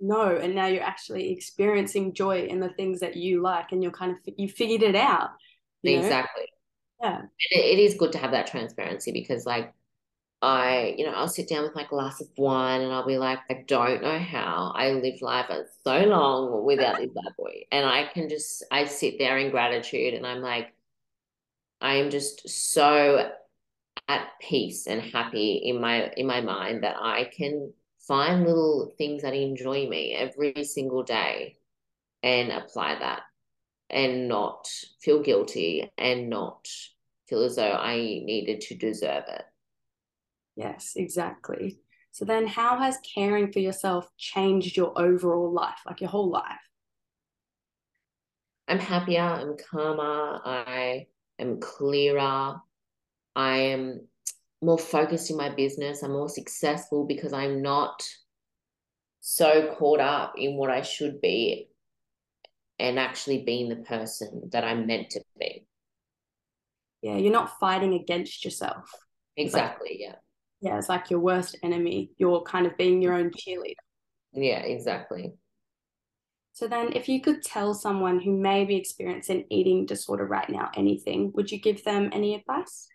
No, 0.00 0.36
and 0.36 0.54
now 0.54 0.66
you're 0.66 0.82
actually 0.82 1.32
experiencing 1.32 2.14
joy 2.14 2.46
in 2.46 2.60
the 2.60 2.68
things 2.70 3.00
that 3.00 3.16
you 3.16 3.42
like 3.42 3.72
and 3.72 3.82
you're 3.82 3.92
kind 3.92 4.12
of 4.12 4.18
you 4.36 4.48
figured 4.48 4.82
it 4.82 4.96
out. 4.96 5.30
Exactly. 5.82 6.42
Know? 6.42 6.53
Yeah. 7.04 7.22
It, 7.50 7.78
it 7.78 7.82
is 7.82 7.94
good 7.94 8.12
to 8.12 8.18
have 8.18 8.30
that 8.32 8.46
transparency 8.46 9.12
because 9.12 9.44
like 9.46 9.72
I, 10.42 10.94
you 10.98 11.06
know, 11.06 11.12
I'll 11.12 11.28
sit 11.28 11.48
down 11.48 11.62
with 11.62 11.74
my 11.74 11.84
glass 11.84 12.20
of 12.20 12.28
wine 12.36 12.82
and 12.82 12.92
I'll 12.92 13.06
be 13.06 13.16
like, 13.16 13.38
I 13.50 13.64
don't 13.66 14.02
know 14.02 14.18
how 14.18 14.72
I 14.76 14.90
lived 14.90 15.22
life 15.22 15.46
for 15.46 15.66
so 15.84 15.98
long 16.06 16.64
without 16.64 16.98
this 16.98 17.10
bad 17.14 17.34
boy. 17.38 17.64
And 17.72 17.86
I 17.86 18.06
can 18.12 18.28
just, 18.28 18.62
I 18.70 18.84
sit 18.84 19.18
there 19.18 19.38
in 19.38 19.50
gratitude 19.50 20.12
and 20.14 20.26
I'm 20.26 20.42
like, 20.42 20.74
I 21.80 21.96
am 21.96 22.10
just 22.10 22.48
so 22.48 23.30
at 24.08 24.28
peace 24.40 24.86
and 24.86 25.00
happy 25.00 25.54
in 25.64 25.80
my 25.80 26.10
in 26.16 26.26
my 26.26 26.40
mind 26.40 26.82
that 26.82 26.96
I 26.98 27.24
can 27.24 27.72
find 28.00 28.44
little 28.44 28.92
things 28.98 29.22
that 29.22 29.34
enjoy 29.34 29.88
me 29.88 30.12
every 30.12 30.64
single 30.64 31.02
day 31.02 31.56
and 32.22 32.52
apply 32.52 32.98
that 32.98 33.22
and 33.90 34.28
not 34.28 34.68
feel 35.00 35.22
guilty 35.22 35.90
and 35.96 36.28
not 36.28 36.68
feel 37.28 37.42
as 37.42 37.56
though 37.56 37.72
I 37.72 37.96
needed 37.96 38.60
to 38.62 38.74
deserve 38.74 39.24
it. 39.28 39.44
Yes, 40.56 40.92
exactly. 40.96 41.78
So 42.12 42.24
then 42.24 42.46
how 42.46 42.78
has 42.78 42.98
caring 43.14 43.50
for 43.50 43.58
yourself 43.58 44.08
changed 44.16 44.76
your 44.76 44.96
overall 44.96 45.52
life, 45.52 45.78
like 45.84 46.00
your 46.00 46.10
whole 46.10 46.30
life? 46.30 46.60
I'm 48.68 48.78
happier, 48.78 49.20
I'm 49.20 49.56
calmer, 49.56 50.40
I 50.44 51.06
am 51.38 51.60
clearer, 51.60 52.60
I 53.36 53.56
am 53.56 54.06
more 54.62 54.78
focused 54.78 55.30
in 55.30 55.36
my 55.36 55.50
business, 55.50 56.02
I'm 56.02 56.12
more 56.12 56.28
successful 56.28 57.04
because 57.04 57.32
I'm 57.32 57.60
not 57.60 58.02
so 59.20 59.74
caught 59.76 60.00
up 60.00 60.34
in 60.38 60.56
what 60.56 60.70
I 60.70 60.82
should 60.82 61.20
be 61.20 61.68
and 62.78 62.98
actually 62.98 63.42
being 63.42 63.68
the 63.68 63.76
person 63.76 64.50
that 64.52 64.64
I'm 64.64 64.86
meant 64.86 65.10
to 65.10 65.20
be. 65.38 65.63
Yeah, 67.04 67.16
you're 67.16 67.32
not 67.32 67.60
fighting 67.60 67.94
against 67.94 68.44
yourself. 68.44 68.90
Exactly, 69.36 69.90
like, 69.90 70.00
yeah 70.00 70.14
yeah, 70.64 70.78
it's 70.78 70.88
like 70.88 71.10
your 71.10 71.20
worst 71.20 71.58
enemy. 71.62 72.10
You're 72.16 72.42
kind 72.42 72.66
of 72.66 72.76
being 72.78 73.02
your 73.02 73.12
own 73.12 73.30
cheerleader. 73.30 73.74
Yeah, 74.32 74.60
exactly. 74.60 75.34
So 76.54 76.66
then, 76.66 76.94
if 76.94 77.06
you 77.06 77.20
could 77.20 77.42
tell 77.42 77.74
someone 77.74 78.18
who 78.18 78.34
may 78.34 78.64
be 78.64 78.76
experiencing 78.76 79.44
eating 79.50 79.84
disorder 79.84 80.24
right 80.24 80.48
now 80.48 80.70
anything, 80.74 81.32
would 81.34 81.52
you 81.52 81.60
give 81.60 81.84
them 81.84 82.08
any 82.14 82.34
advice? 82.34 82.88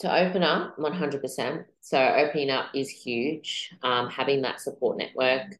To 0.00 0.14
open 0.14 0.42
up 0.42 0.76
100%. 0.78 1.64
So, 1.80 1.98
opening 1.98 2.50
up 2.50 2.66
is 2.74 2.90
huge. 2.90 3.70
Um, 3.82 4.10
having 4.10 4.42
that 4.42 4.60
support 4.60 4.98
network, 4.98 5.56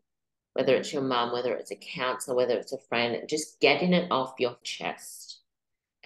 whether 0.53 0.77
it's 0.77 0.93
your 0.93 1.03
mum, 1.03 1.33
whether 1.33 1.55
it's 1.55 1.71
a 1.71 1.77
counselor, 1.77 2.37
whether 2.37 2.59
it's 2.59 2.75
a 2.75 2.79
friend, 2.91 3.27
just 3.27 3.59
getting 3.61 3.95
it 3.95 4.11
off 4.11 4.35
your 4.39 4.59
chest 4.63 5.26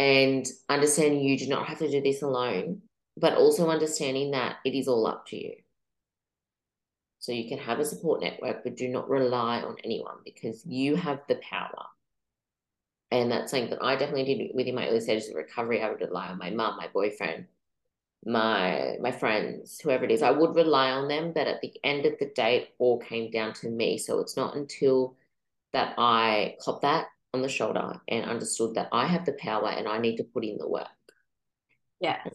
and 0.00 0.46
understanding 0.70 1.20
you 1.20 1.36
do 1.36 1.46
not 1.46 1.66
have 1.66 1.78
to 1.78 1.90
do 1.90 2.00
this 2.00 2.22
alone 2.22 2.80
but 3.16 3.34
also 3.34 3.68
understanding 3.68 4.30
that 4.30 4.56
it 4.64 4.74
is 4.74 4.88
all 4.88 5.06
up 5.06 5.26
to 5.26 5.36
you. 5.36 5.54
So 7.18 7.32
you 7.32 7.48
can 7.48 7.58
have 7.58 7.78
a 7.78 7.84
support 7.84 8.22
network, 8.22 8.64
but 8.64 8.76
do 8.76 8.88
not 8.88 9.10
rely 9.10 9.60
on 9.60 9.76
anyone 9.84 10.16
because 10.24 10.64
you 10.64 10.96
have 10.96 11.20
the 11.28 11.34
power. 11.36 11.84
And 13.10 13.30
that's 13.30 13.50
something 13.50 13.70
that 13.70 13.84
I 13.84 13.96
definitely 13.96 14.34
did 14.34 14.50
within 14.54 14.74
my 14.74 14.88
early 14.88 15.00
stages 15.00 15.28
of 15.28 15.34
recovery. 15.34 15.82
I 15.82 15.90
would 15.90 16.00
rely 16.00 16.28
on 16.28 16.38
my 16.38 16.48
mum, 16.48 16.78
my 16.78 16.88
boyfriend, 16.88 17.46
my 18.24 18.96
my 19.00 19.10
friends, 19.10 19.80
whoever 19.80 20.04
it 20.04 20.12
is. 20.12 20.22
I 20.22 20.30
would 20.30 20.54
rely 20.54 20.92
on 20.92 21.08
them, 21.08 21.32
but 21.34 21.46
at 21.46 21.60
the 21.60 21.74
end 21.84 22.06
of 22.06 22.14
the 22.18 22.26
day, 22.34 22.56
it 22.56 22.68
all 22.78 23.00
came 23.00 23.30
down 23.30 23.52
to 23.54 23.68
me. 23.68 23.98
So 23.98 24.20
it's 24.20 24.36
not 24.36 24.56
until 24.56 25.16
that 25.72 25.94
I 25.98 26.56
caught 26.62 26.80
that 26.82 27.08
on 27.32 27.42
the 27.42 27.48
shoulder 27.48 28.00
and 28.08 28.24
understood 28.24 28.74
that 28.74 28.88
I 28.92 29.06
have 29.06 29.24
the 29.24 29.36
power 29.38 29.68
and 29.68 29.88
I 29.88 29.98
need 29.98 30.16
to 30.16 30.24
put 30.24 30.44
in 30.44 30.58
the 30.58 30.68
work. 30.68 30.88
Yes. 32.00 32.26
Mm. 32.26 32.32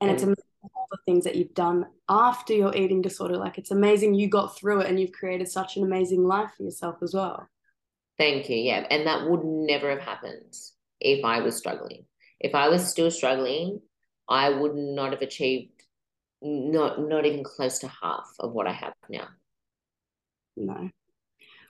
And 0.00 0.10
it's 0.10 0.22
amazing 0.22 0.44
all 0.62 0.88
the 0.90 0.98
things 1.06 1.24
that 1.24 1.36
you've 1.36 1.54
done 1.54 1.86
after 2.08 2.52
your 2.52 2.74
eating 2.74 3.02
disorder. 3.02 3.36
Like 3.36 3.58
it's 3.58 3.70
amazing 3.70 4.14
you 4.14 4.28
got 4.28 4.58
through 4.58 4.80
it 4.80 4.88
and 4.88 4.98
you've 4.98 5.12
created 5.12 5.48
such 5.48 5.76
an 5.76 5.84
amazing 5.84 6.24
life 6.24 6.50
for 6.56 6.62
yourself 6.62 6.96
as 7.02 7.14
well. 7.14 7.48
Thank 8.18 8.48
you. 8.48 8.56
Yeah. 8.56 8.86
And 8.90 9.06
that 9.06 9.28
would 9.28 9.44
never 9.44 9.90
have 9.90 10.00
happened 10.00 10.54
if 11.00 11.24
i 11.24 11.40
was 11.40 11.56
struggling. 11.56 12.04
If 12.40 12.54
i 12.54 12.68
was 12.68 12.88
still 12.88 13.10
struggling 13.10 13.80
i 14.28 14.50
would 14.50 14.74
not 14.74 15.12
have 15.12 15.22
achieved 15.22 15.70
not 16.42 17.00
not 17.00 17.24
even 17.24 17.44
close 17.44 17.78
to 17.78 17.88
half 17.88 18.26
of 18.40 18.52
what 18.52 18.66
i 18.66 18.72
have 18.72 18.94
now. 19.08 19.28
No 20.56 20.90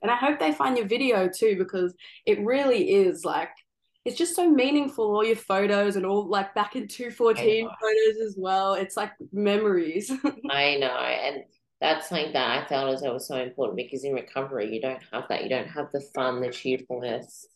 and 0.01 0.11
i 0.11 0.15
hope 0.15 0.39
they 0.39 0.51
find 0.51 0.77
your 0.77 0.87
video 0.87 1.29
too 1.29 1.55
because 1.57 1.93
it 2.25 2.39
really 2.39 2.91
is 2.91 3.25
like 3.25 3.49
it's 4.07 4.17
just 4.17 4.37
so 4.37 4.49
meaningful 4.49 5.03
all 5.03 5.23
your 5.23 5.35
photos 5.35 5.97
and 5.97 6.05
all 6.05 6.25
like 6.25 6.55
back 6.55 6.77
in 6.77 6.87
214 6.87 7.69
photos 7.81 8.25
as 8.25 8.35
well. 8.37 8.75
It's 8.75 8.95
like 8.95 9.11
memories. 9.33 10.09
I 10.49 10.77
know 10.77 10.87
and 10.87 11.43
that's 11.81 12.07
something 12.07 12.31
that 12.31 12.63
i 12.63 12.67
felt 12.67 12.91
as 12.91 13.01
though 13.01 13.13
was 13.13 13.27
so 13.27 13.35
important 13.35 13.75
because 13.75 14.05
in 14.05 14.13
recovery 14.13 14.73
you 14.73 14.81
don't 14.81 15.03
have 15.11 15.25
that. 15.27 15.43
You 15.43 15.49
don't 15.49 15.67
have 15.67 15.91
the 15.91 15.99
fun 16.15 16.39
the 16.39 16.51
cheerfulness. 16.51 17.47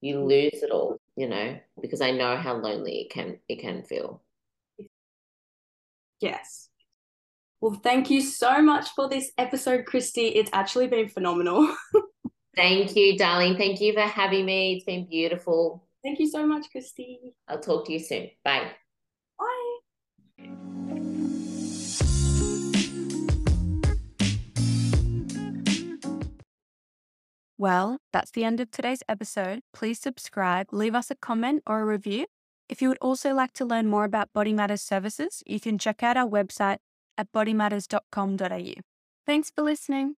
You 0.00 0.24
lose 0.24 0.62
it 0.62 0.70
all 0.70 0.98
you 1.16 1.28
know 1.28 1.58
because 1.82 2.00
i 2.00 2.10
know 2.10 2.34
how 2.34 2.56
lonely 2.56 3.02
it 3.02 3.10
can 3.10 3.38
it 3.46 3.60
can 3.60 3.82
feel. 3.82 4.22
Yes 6.20 6.69
well, 7.60 7.78
thank 7.82 8.08
you 8.08 8.22
so 8.22 8.62
much 8.62 8.88
for 8.90 9.08
this 9.08 9.32
episode, 9.36 9.84
Christie. 9.84 10.28
It's 10.28 10.50
actually 10.54 10.86
been 10.86 11.10
phenomenal. 11.10 11.74
thank 12.56 12.96
you, 12.96 13.18
darling. 13.18 13.58
Thank 13.58 13.82
you 13.82 13.92
for 13.92 14.00
having 14.00 14.46
me. 14.46 14.74
It's 14.74 14.84
been 14.84 15.06
beautiful. 15.06 15.86
Thank 16.02 16.20
you 16.20 16.28
so 16.30 16.46
much, 16.46 16.70
Christie. 16.72 17.34
I'll 17.48 17.60
talk 17.60 17.86
to 17.86 17.92
you 17.92 17.98
soon. 17.98 18.30
Bye. 18.42 18.70
Bye. 19.38 19.80
Well, 27.58 27.98
that's 28.10 28.30
the 28.30 28.44
end 28.44 28.60
of 28.60 28.70
today's 28.70 29.02
episode. 29.06 29.60
Please 29.74 30.00
subscribe, 30.00 30.68
leave 30.72 30.94
us 30.94 31.10
a 31.10 31.14
comment 31.14 31.62
or 31.66 31.82
a 31.82 31.84
review. 31.84 32.24
If 32.70 32.80
you 32.80 32.88
would 32.88 32.96
also 33.02 33.34
like 33.34 33.52
to 33.54 33.66
learn 33.66 33.86
more 33.86 34.04
about 34.04 34.32
Body 34.32 34.54
Matters 34.54 34.80
services, 34.80 35.42
you 35.44 35.60
can 35.60 35.76
check 35.76 36.02
out 36.02 36.16
our 36.16 36.26
website 36.26 36.78
at 37.20 37.30
bodymatters.com.au. 37.32 38.80
Thanks 39.26 39.50
for 39.50 39.62
listening. 39.62 40.16